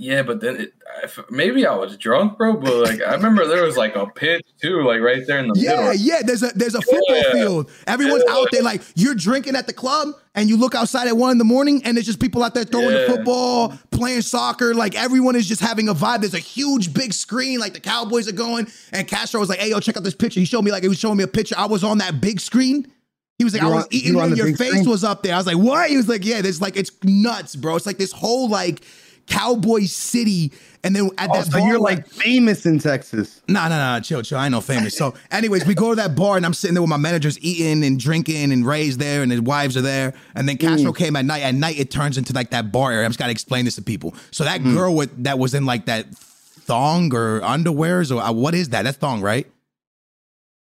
[0.03, 2.55] Yeah, but then it, I f- maybe I was drunk, bro.
[2.57, 5.55] But like I remember there was like a pitch too, like right there in the
[5.61, 5.85] Yeah, middle.
[5.95, 6.15] yeah.
[6.17, 7.33] Yeah, there's a there's a football Yeah.
[7.33, 7.71] field.
[7.87, 11.31] Everyone's out there like you're drinking at the club, and you look outside at one
[11.33, 14.75] in the morning, and there's just people out there throwing the football, playing soccer.
[14.75, 16.21] Like everyone is just having a vibe.
[16.21, 18.69] There's a huge big screen, like the Cowboys are going.
[18.93, 20.89] And Castro was like, "Hey, yo, check out this picture." He showed me like he
[20.89, 21.55] was showing me a picture.
[21.59, 22.91] I was on that big screen.
[23.39, 24.89] He was like, You I was on- eating you and your face screen?
[24.91, 25.33] was up there.
[25.35, 25.89] I was like, what?
[25.89, 27.77] He was like, yeah, this like it's nuts, bro.
[27.77, 28.83] It's like this whole like
[29.31, 30.53] cowboy city.
[30.83, 33.43] And then at Oh, that so bar, you're like famous in Texas.
[33.49, 34.39] Nah, nah, nah, chill, chill.
[34.39, 34.97] I ain't no famous.
[34.97, 37.85] So, anyways, we go to that bar and I'm sitting there with my managers eating
[37.85, 40.14] and drinking, and Ray's there and his wives are there.
[40.35, 40.97] And then Castro mm.
[40.97, 41.43] came at night.
[41.43, 43.05] At night, it turns into like that bar area.
[43.05, 44.14] I'm just gotta explain this to people.
[44.31, 44.74] So that mm.
[44.74, 48.83] girl with that was in like that thong or underwears or uh, what is that?
[48.83, 49.47] That's thong, right?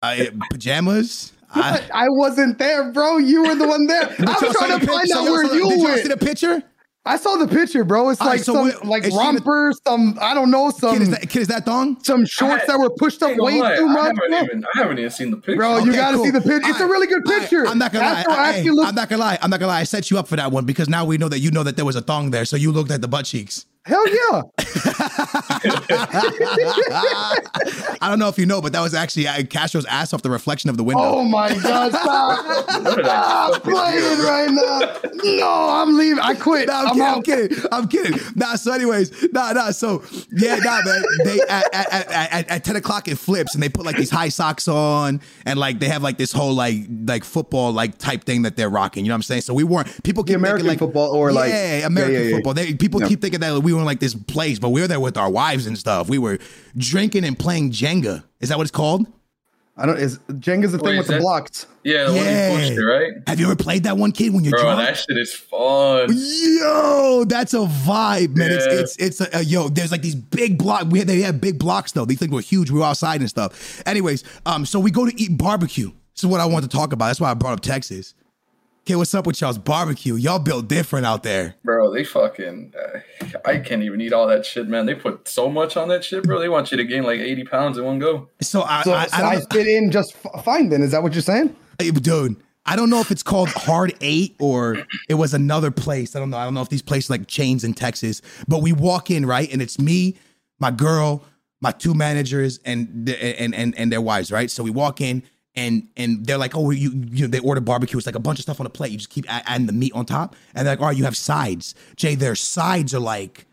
[0.02, 1.32] Uh, I, pajamas.
[1.50, 3.16] I, I, wasn't there, bro.
[3.18, 4.14] You were the one there.
[4.18, 5.80] I was trying to find out where you went.
[5.80, 6.62] Did you see the picture?
[7.07, 8.09] I saw the picture, bro.
[8.09, 11.11] It's like right, so some like romper, the, some I don't know, some kid is
[11.11, 12.02] that, kid, is that thong?
[12.02, 13.76] Some shorts I, that were pushed up way lie.
[13.76, 13.98] too much.
[13.98, 15.57] I haven't, even, I haven't even seen the picture.
[15.57, 16.24] Bro, okay, you gotta cool.
[16.24, 16.70] see the picture.
[16.70, 17.66] It's a really good picture.
[17.66, 18.24] I'm not gonna lie.
[18.26, 19.38] I, look- I'm not gonna lie.
[19.42, 19.80] I'm not gonna lie.
[19.80, 21.76] I set you up for that one because now we know that you know that
[21.76, 23.66] there was a thong there, so you looked at the butt cheeks.
[23.87, 24.43] Hell yeah.
[28.01, 30.30] I don't know if you know, but that was actually uh, Castro's ass off the
[30.30, 31.05] reflection of the window.
[31.05, 31.93] Oh my God.
[32.05, 32.70] Stop.
[32.70, 35.11] stop playing it right now.
[35.22, 36.18] No, I'm leaving.
[36.18, 36.68] I quit.
[36.68, 38.12] No, I'm, I'm, kidding, I'm, kidding.
[38.12, 38.37] I'm kidding.
[38.37, 39.70] Nah, so, anyways, nah, nah.
[39.70, 41.03] So, yeah, nah, man.
[41.24, 44.30] They at, at, at, at, 10 o'clock it flips and they put like these high
[44.30, 46.76] socks on and like they have like this whole like
[47.07, 49.05] like football like type thing that they're rocking.
[49.05, 49.43] You know what I'm saying?
[49.43, 52.20] So we weren't people keep the American thinking, like, football or yeah, like American yeah,
[52.20, 52.55] yeah, football.
[52.55, 55.01] They, people keep thinking that we were in like this place, but we were there
[55.01, 56.09] with our wives and stuff.
[56.09, 56.39] We were
[56.77, 58.25] drinking and playing Jenga.
[58.41, 59.07] Is that what it's called?
[59.77, 59.99] I don't.
[59.99, 61.66] Is Jenga's the Wait, thing with that, the blocks?
[61.83, 62.51] Yeah, the yeah.
[62.51, 63.12] one you pushed it, right?
[63.27, 64.33] Have you ever played that one, kid?
[64.33, 64.79] When you're Bro, drunk?
[64.79, 66.11] that shit is fun.
[66.12, 68.51] Yo, that's a vibe, man.
[68.51, 68.57] Yeah.
[68.57, 69.68] It's it's it's a, a, yo.
[69.68, 70.85] There's like these big blocks.
[70.85, 72.05] We had, they had big blocks though.
[72.05, 72.70] These things were huge.
[72.70, 73.83] We were outside and stuff.
[73.85, 75.91] Anyways, um, so we go to eat barbecue.
[76.14, 77.07] This is what I want to talk about.
[77.07, 78.14] That's why I brought up Texas.
[78.85, 80.14] Okay, what's up with y'all's barbecue?
[80.14, 81.55] Y'all built different out there.
[81.64, 82.74] Bro, they fucking.
[82.78, 82.99] Uh,
[83.43, 84.85] I can't even eat all that shit, man.
[84.85, 86.39] They put so much on that shit, bro.
[86.39, 88.28] They want you to gain like 80 pounds in one go.
[88.43, 90.12] So I, so, I, so I, I fit in just
[90.45, 90.82] fine then.
[90.82, 91.57] Is that what you're saying?
[91.78, 96.14] Dude, I don't know if it's called Hard Eight or it was another place.
[96.14, 96.37] I don't know.
[96.37, 99.51] I don't know if these places like chains in Texas, but we walk in, right?
[99.51, 100.18] And it's me,
[100.59, 101.24] my girl,
[101.62, 104.51] my two managers, and, and, and, and their wives, right?
[104.51, 105.22] So we walk in
[105.57, 107.96] and and they're like, oh, you you know, they order barbecue.
[107.96, 108.92] It's like a bunch of stuff on a plate.
[108.92, 111.16] You just keep adding the meat on top, and they're like, all right, you have
[111.16, 111.74] sides.
[111.96, 113.46] Jay, their sides are like,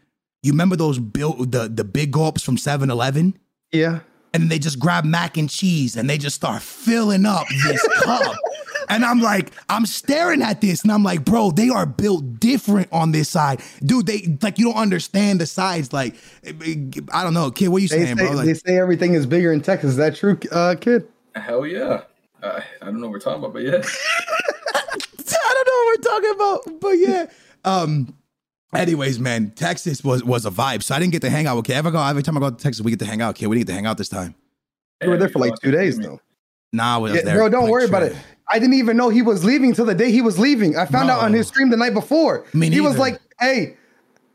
[0.43, 3.38] you remember those built the the big gulps from 7-Eleven?
[3.72, 3.99] Yeah.
[4.34, 8.36] And they just grab mac and cheese and they just start filling up this cup.
[8.88, 12.88] And I'm like, I'm staring at this and I'm like, bro, they are built different
[12.91, 13.62] on this side.
[13.84, 15.93] Dude, they like you don't understand the sides.
[15.93, 18.32] Like, I don't know, kid, what are you they saying, say, bro?
[18.32, 19.91] Like, they say everything is bigger in Texas.
[19.91, 21.08] Is that true, uh, kid?
[21.36, 22.02] Hell yeah.
[22.42, 23.72] Uh, I don't know what we're talking about, but yeah.
[25.44, 27.26] I don't know what we're talking about, but yeah.
[27.64, 28.16] Um.
[28.74, 30.82] Anyways, man, Texas was was a vibe.
[30.82, 31.76] So I didn't get to hang out with Kid.
[31.76, 33.36] Every, go, every time I go to Texas, we get to hang out.
[33.36, 34.34] Kid, we didn't get to hang out this time.
[35.02, 36.22] You were there for like two days, though.
[36.72, 37.36] Nah, I was yeah, there.
[37.36, 38.16] Bro, don't worry about it.
[38.50, 40.78] I didn't even know he was leaving till the day he was leaving.
[40.78, 41.14] I found no.
[41.14, 42.46] out on his stream the night before.
[42.54, 43.78] Me he was like, "Hey."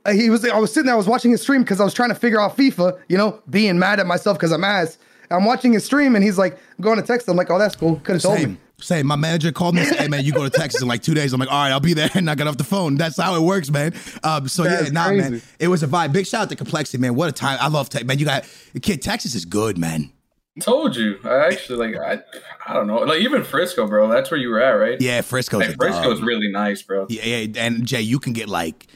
[0.05, 0.45] Uh, he was.
[0.45, 0.95] I was sitting there.
[0.95, 3.01] I was watching his stream because I was trying to figure out FIFA.
[3.09, 4.99] You know, being mad at myself because I'm ass.
[5.31, 7.29] I'm watching his stream and he's like going to Texas.
[7.29, 7.97] I'm like, oh, that's cool.
[7.97, 8.57] Could have told me.
[8.79, 9.07] Same.
[9.07, 11.15] My manager called me and said, hey, man, you go to Texas in like two
[11.15, 11.33] days.
[11.33, 12.11] I'm like, all right, I'll be there.
[12.15, 12.97] And I got off the phone.
[12.97, 13.95] That's how it works, man.
[14.23, 15.31] Um, so, that's yeah, nah, crazy.
[15.31, 15.43] man.
[15.59, 16.13] It was a vibe.
[16.13, 17.15] Big shout out to Complexity, man.
[17.15, 17.59] What a time.
[17.61, 18.07] I love Texas.
[18.07, 18.49] Man, you got,
[18.83, 20.13] kid, Texas is good, man.
[20.61, 21.19] Told you.
[21.25, 22.01] I actually like.
[22.01, 22.23] I.
[22.67, 22.97] I don't know.
[22.99, 24.09] Like even Frisco, bro.
[24.09, 24.99] That's where you were at, right?
[25.01, 25.61] Yeah, Frisco's.
[25.61, 27.07] Like, Frisco's really nice, bro.
[27.11, 27.63] Yeah, yeah.
[27.63, 28.87] And Jay, you can get like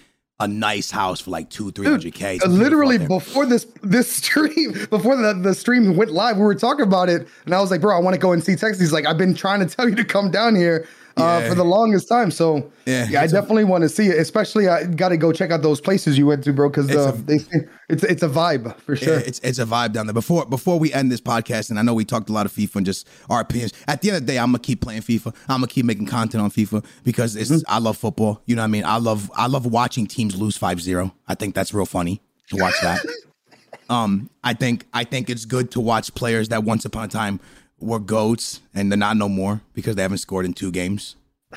[0.41, 2.39] a nice house for like two, three hundred k.
[2.43, 6.85] Uh, literally before this this stream, before the, the stream went live, we were talking
[6.85, 8.93] about it, and I was like, "Bro, I want to go and see Texas." He's
[8.93, 11.49] like, "I've been trying to tell you to come down here uh, yeah.
[11.49, 14.19] for the longest time." So yeah, yeah I definitely a, want to see it.
[14.19, 17.13] Especially, I got to go check out those places you went to, bro, because uh,
[17.25, 17.41] they
[17.89, 19.15] it's it's a vibe for sure.
[19.15, 20.15] Yeah, it's it's a vibe down there.
[20.15, 22.77] Before before we end this podcast, and I know we talked a lot of FIFA
[22.77, 23.73] and just our opinions.
[23.89, 25.35] At the end of the day, I'm gonna keep playing FIFA.
[25.49, 27.61] I'm gonna keep making content on FIFA because it's mm-hmm.
[27.69, 28.43] I love football.
[28.47, 28.85] You know what I mean?
[28.85, 31.13] I love I love watching teams lose 5-0.
[31.29, 33.05] I think that's real funny to watch that.
[33.91, 37.41] um, I think I think it's good to watch players that once upon a time
[37.81, 41.17] were goats and they're not no more because they haven't scored in two games.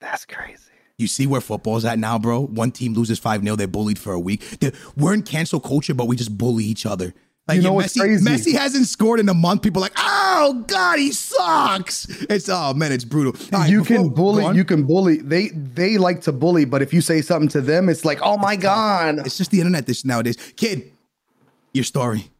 [0.00, 0.60] That's crazy.
[0.98, 2.40] You see where football's at now, bro?
[2.40, 4.42] One team loses 5 0, they're bullied for a week.
[4.60, 7.14] They're, we're in cancel culture, but we just bully each other.
[7.46, 8.24] Like, you know what's crazy?
[8.24, 9.60] Messi hasn't scored in a month.
[9.60, 12.06] People are like, oh God, he sucks.
[12.30, 13.34] It's oh man, it's brutal.
[13.52, 14.56] Right, you can bully.
[14.56, 15.18] You can bully.
[15.18, 18.38] They they like to bully, but if you say something to them, it's like, oh
[18.38, 19.26] my God.
[19.26, 20.36] It's just the internet this nowadays.
[20.56, 20.90] Kid,
[21.74, 22.30] your story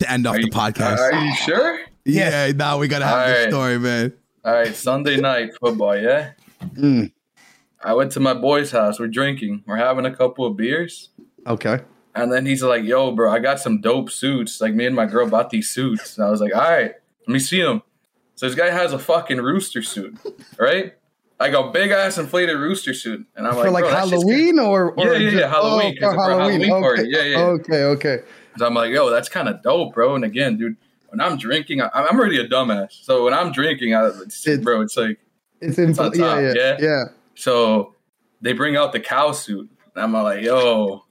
[0.00, 0.98] to end off are the you, podcast.
[0.98, 1.79] Are you sure?
[2.04, 4.12] Yeah, now we gotta have this story, man.
[4.44, 6.32] All right, Sunday night football, yeah.
[6.74, 7.12] Mm.
[7.82, 8.98] I went to my boy's house.
[8.98, 9.64] We're drinking.
[9.66, 11.10] We're having a couple of beers.
[11.46, 11.80] Okay.
[12.14, 14.60] And then he's like, "Yo, bro, I got some dope suits.
[14.60, 16.92] Like me and my girl bought these suits." And I was like, "All right,
[17.26, 17.82] let me see them."
[18.34, 20.18] So this guy has a fucking rooster suit,
[20.58, 20.94] right?
[21.38, 25.06] Like a big ass inflated rooster suit, and I'm for like, like Halloween or, or,
[25.06, 27.38] yeah, yeah, yeah, Halloween, oh, for Halloween, Halloween party, yeah, yeah.
[27.38, 28.18] Okay, okay.
[28.58, 30.14] So I'm like, yo, that's kind of dope, bro.
[30.14, 30.76] And again, dude,
[31.10, 33.04] when I'm drinking, I, am already a dumbass.
[33.04, 35.18] So when I'm drinking, I, it's, it's, bro, it's like
[35.60, 37.04] it's, in, yeah, yeah, yeah, yeah.
[37.34, 37.94] So
[38.40, 39.68] they bring out the cow suit.
[39.94, 41.04] And I'm like, yo,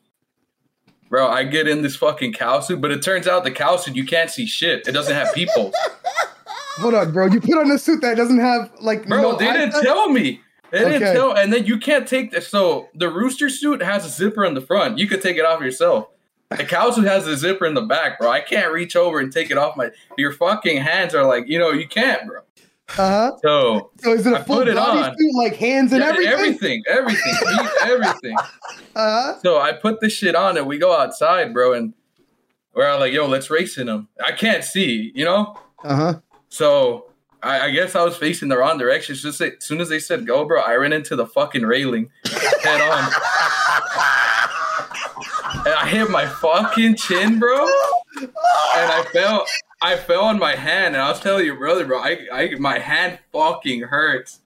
[1.09, 3.95] bro, I get in this fucking cow suit, but it turns out the cow suit
[3.95, 4.87] you can't see shit.
[4.87, 5.71] It doesn't have people.
[6.77, 7.25] Hold on, bro.
[7.25, 10.41] You put on a suit that doesn't have like Bro, no they didn't tell me.
[10.71, 14.09] They didn't tell, and then you can't take the so the rooster suit has a
[14.09, 14.97] zipper in the front.
[14.97, 16.07] You could take it off yourself.
[16.51, 18.29] The cow suit has a zipper in the back, bro.
[18.31, 19.91] I can't reach over and take it off my.
[20.17, 22.39] Your fucking hands are like, you know, you can't, bro.
[22.97, 23.37] Uh-huh.
[23.43, 25.15] So So is it a I full put it body on.
[25.15, 26.33] suit, like hands and yeah, everything?
[26.33, 28.35] everything, everything, feet, everything.
[28.95, 29.39] Uh-huh.
[29.43, 31.93] So I put this shit on and we go outside, bro, and
[32.73, 34.07] we're like, yo, let's race in them.
[34.25, 35.55] I can't see, you know.
[35.83, 36.19] Uh-huh.
[36.49, 37.11] So
[37.43, 39.13] I, I guess I was facing the wrong direction.
[39.13, 42.09] Just as soon as they said go, bro, I ran into the fucking railing
[42.63, 43.11] head on.
[45.65, 47.67] and I hit my fucking chin, bro.
[48.21, 48.31] And
[48.91, 49.45] I fell
[49.81, 52.79] I fell on my hand and I was telling your brother, bro, I, I my
[52.79, 54.41] hand fucking hurts.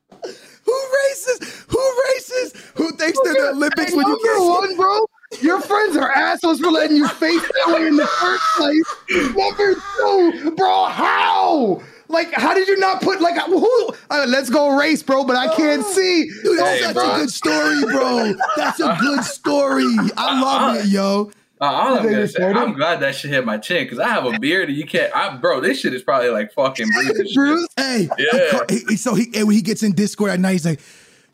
[0.66, 1.66] Who races?
[1.68, 2.54] Who races?
[2.76, 5.06] Who thinks they're the Olympics Hey, when you number one, bro.
[5.42, 9.36] Your friends are assholes for letting you face that way in the first place.
[9.36, 11.82] Number two, bro, how?
[12.14, 13.90] Like, how did you not put like who?
[14.10, 15.24] Uh, let's go race, bro.
[15.26, 16.30] But I can't see.
[16.44, 17.12] Dude, that's Hey, such bro.
[17.12, 18.34] a good story, bro.
[18.56, 19.86] That's a good story.
[20.16, 21.32] I love it, yo.
[21.62, 22.44] Uh, all I'm gonna say.
[22.44, 25.16] I'm glad that shit hit my chin because I have a beard and you can't.
[25.16, 27.34] I, bro, this shit is probably like fucking bruised.
[27.36, 28.60] Bruce, Hey, Yeah.
[28.70, 30.82] He- he- so he and when he gets in Discord at night, he's like,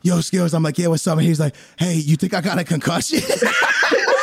[0.02, 2.58] "Yo, skills." I'm like, "Yeah, what's up?" And he's like, "Hey, you think I got
[2.58, 3.20] a concussion?"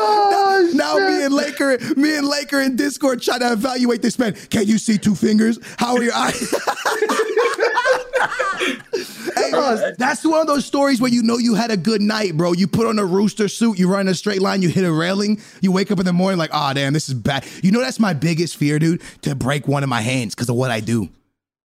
[0.00, 1.08] oh, now shit.
[1.08, 4.34] me and Laker, me and Laker in Discord trying to evaluate this man.
[4.34, 5.58] Can you see two fingers?
[5.78, 6.54] How are your eyes?
[9.36, 9.96] Hey, Us.
[9.96, 12.52] that's one of those stories where you know you had a good night, bro.
[12.52, 15.40] You put on a rooster suit, you run a straight line, you hit a railing,
[15.60, 17.46] you wake up in the morning like, oh damn, this is bad.
[17.62, 20.56] You know that's my biggest fear, dude, to break one of my hands because of
[20.56, 21.08] what I do.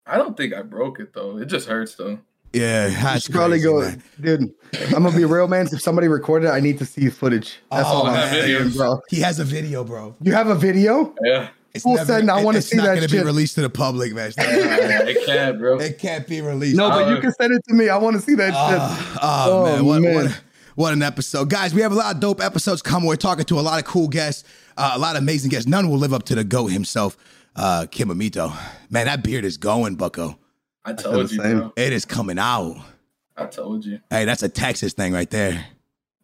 [0.07, 1.37] I don't think I broke it though.
[1.39, 2.21] It just hurts though.
[2.53, 4.03] Yeah, that's should probably crazy, go, man.
[4.21, 4.55] dude.
[4.95, 5.69] I'm gonna be real, man.
[5.71, 7.59] If somebody recorded, it, I need to see footage.
[7.71, 9.01] That's Oh, all I I'm saying, bro.
[9.11, 10.17] He has a video, bro.
[10.23, 11.15] You have a video?
[11.23, 12.83] Yeah, It's Full send, I wanna see that.
[12.95, 14.29] it's not gonna be released to the public, man.
[14.29, 15.79] It's not- it can't, bro.
[15.79, 16.77] it can't be released.
[16.77, 17.89] No, but Uh, you can send it to me.
[17.91, 19.19] I want to see that shit.
[19.23, 20.15] Oh, Oh, man, what, man.
[20.15, 20.41] What,
[20.75, 21.75] what an episode, guys!
[21.75, 23.09] We have a lot of dope episodes coming.
[23.09, 24.45] We're talking to a lot of cool guests,
[24.77, 25.67] uh, a lot of amazing guests.
[25.69, 27.17] None will live up to the goat himself,
[27.57, 28.57] uh, Kid Mamito.
[28.89, 30.39] Man, that beard is going, Bucko.
[30.89, 31.73] I told the you, bro.
[31.77, 32.77] It is coming out.
[33.37, 34.01] I told you.
[34.11, 35.65] Hey, that's a Texas thing right there.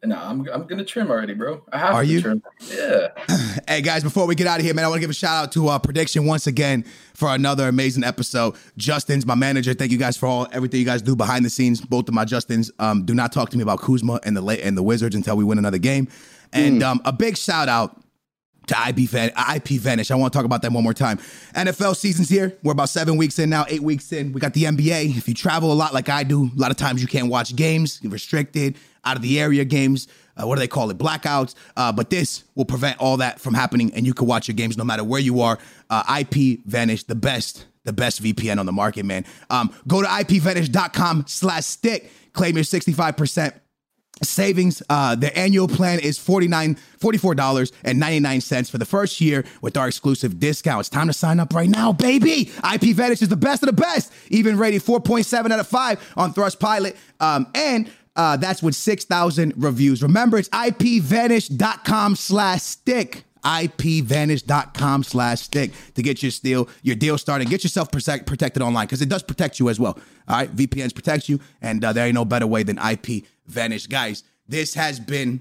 [0.02, 1.62] No, I'm I'm gonna trim already, bro.
[1.72, 2.20] I have Are to you?
[2.20, 2.42] trim.
[2.60, 3.08] Yeah.
[3.68, 5.44] Hey guys, before we get out of here, man, I want to give a shout
[5.44, 6.84] out to uh, Prediction once again
[7.14, 8.56] for another amazing episode.
[8.76, 9.72] Justin's my manager.
[9.74, 11.80] Thank you guys for all everything you guys do behind the scenes.
[11.80, 12.70] Both of my Justins.
[12.78, 15.36] Um, do not talk to me about Kuzma and the La- and the Wizards until
[15.36, 16.08] we win another game.
[16.52, 18.03] And um, a big shout out
[18.66, 20.10] to IP, IP Vanish.
[20.10, 21.18] I want to talk about that one more time.
[21.54, 22.56] NFL season's here.
[22.62, 24.32] We're about seven weeks in now, eight weeks in.
[24.32, 25.16] We got the NBA.
[25.16, 27.54] If you travel a lot like I do, a lot of times you can't watch
[27.56, 30.08] games, you're restricted, out of the area games.
[30.36, 30.98] Uh, what do they call it?
[30.98, 31.54] Blackouts.
[31.76, 34.76] Uh, but this will prevent all that from happening, and you can watch your games
[34.76, 35.58] no matter where you are.
[35.90, 39.24] Uh, IP Vanish, the best, the best VPN on the market, man.
[39.50, 42.10] Um, go to ipvanish.com slash stick.
[42.32, 43.52] Claim your 65%
[44.22, 44.82] savings.
[44.88, 50.80] Uh, the annual plan is $49, $44.99 for the first year with our exclusive discount.
[50.80, 52.52] It's time to sign up right now, baby.
[52.72, 56.32] IP Vanish is the best of the best, even rated 4.7 out of 5 on
[56.32, 56.96] Thrust Pilot.
[57.20, 60.02] Um, and uh, that's with 6,000 reviews.
[60.02, 67.46] Remember, it's ipvanish.com slash stick ipvanish.com slash stick to get your deal your deal started
[67.50, 69.98] get yourself protect, protected online because it does protect you as well
[70.28, 73.06] all right vpns protect you and uh, there ain't no better way than ip
[73.46, 75.40] vanish guys this has been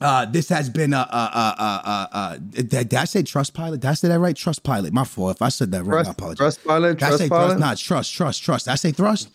[0.00, 3.52] uh, this has been a, uh, uh, uh, uh, uh, did, did I say trust
[3.52, 3.80] pilot?
[3.80, 4.34] Did I say that right?
[4.34, 4.94] Trust pilot.
[4.94, 5.36] My fault.
[5.36, 6.38] If I said that wrong, I apologize.
[6.38, 7.46] trust pilot, Did I trust say pilot.
[7.48, 7.60] thrust?
[7.60, 8.64] Not trust, trust, trust.
[8.64, 9.28] Did I say thrust?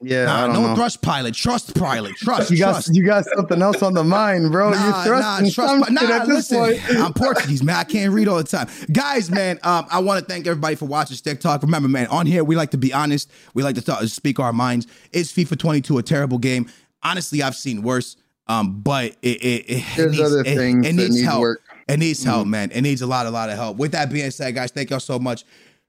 [0.00, 0.74] yeah, Nah, no know.
[0.76, 1.34] thrust pilot.
[1.34, 2.14] Trust pilot.
[2.18, 4.70] Trust, You got you got something else on the mind, bro.
[4.70, 6.80] Nah, you nah, trusting trust, nah, listen.
[7.02, 7.74] I'm Portuguese, man.
[7.74, 8.68] I can't read all the time.
[8.92, 11.62] Guys, man, um, I want to thank everybody for watching Stick Talk.
[11.62, 13.28] Remember, man, on here, we like to be honest.
[13.54, 14.86] We like to talk, speak our minds.
[15.12, 16.70] Is FIFA 22 a terrible game?
[17.02, 18.16] Honestly, I've seen worse.
[18.48, 21.40] Um, but it, it, it There's needs, other things it that needs need help.
[21.40, 21.60] work.
[21.88, 22.70] It needs help, man.
[22.72, 23.76] It needs a lot, a lot of help.
[23.76, 25.44] With that being said, guys, thank y'all so much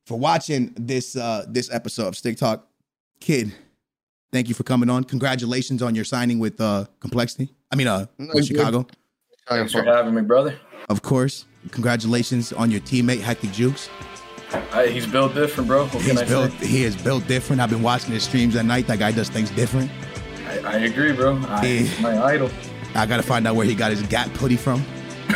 [0.06, 2.68] for watching this uh this episode of Stick Talk.
[3.20, 3.54] Kid,
[4.32, 5.04] thank you for coming on.
[5.04, 7.54] Congratulations on your signing with uh Complexity.
[7.72, 8.46] I mean uh No, with.
[8.46, 8.86] Chicago.
[9.48, 10.58] Thanks for having me, brother.
[10.90, 11.46] Of course.
[11.72, 13.90] Congratulations on your teammate, Hectic Jukes.
[14.72, 15.86] I, he's built different, bro.
[15.86, 16.68] What He's can I built say?
[16.68, 17.62] he is built different.
[17.62, 18.86] I've been watching his streams at night.
[18.88, 19.90] That guy does things different.
[20.66, 21.40] I, agree, bro.
[21.48, 22.02] I, Yeah.
[22.02, 22.50] my idol.
[22.96, 24.84] I gotta find out where he got his Gap hoodie from.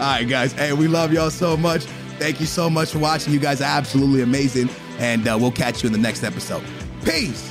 [0.00, 0.52] All right, guys.
[0.52, 1.84] Hey, we love y'all so much.
[2.18, 3.32] Thank you so much for watching.
[3.32, 4.68] You guys are absolutely amazing.
[4.98, 6.62] And uh, we'll catch you in the next episode.
[7.04, 7.50] Peace.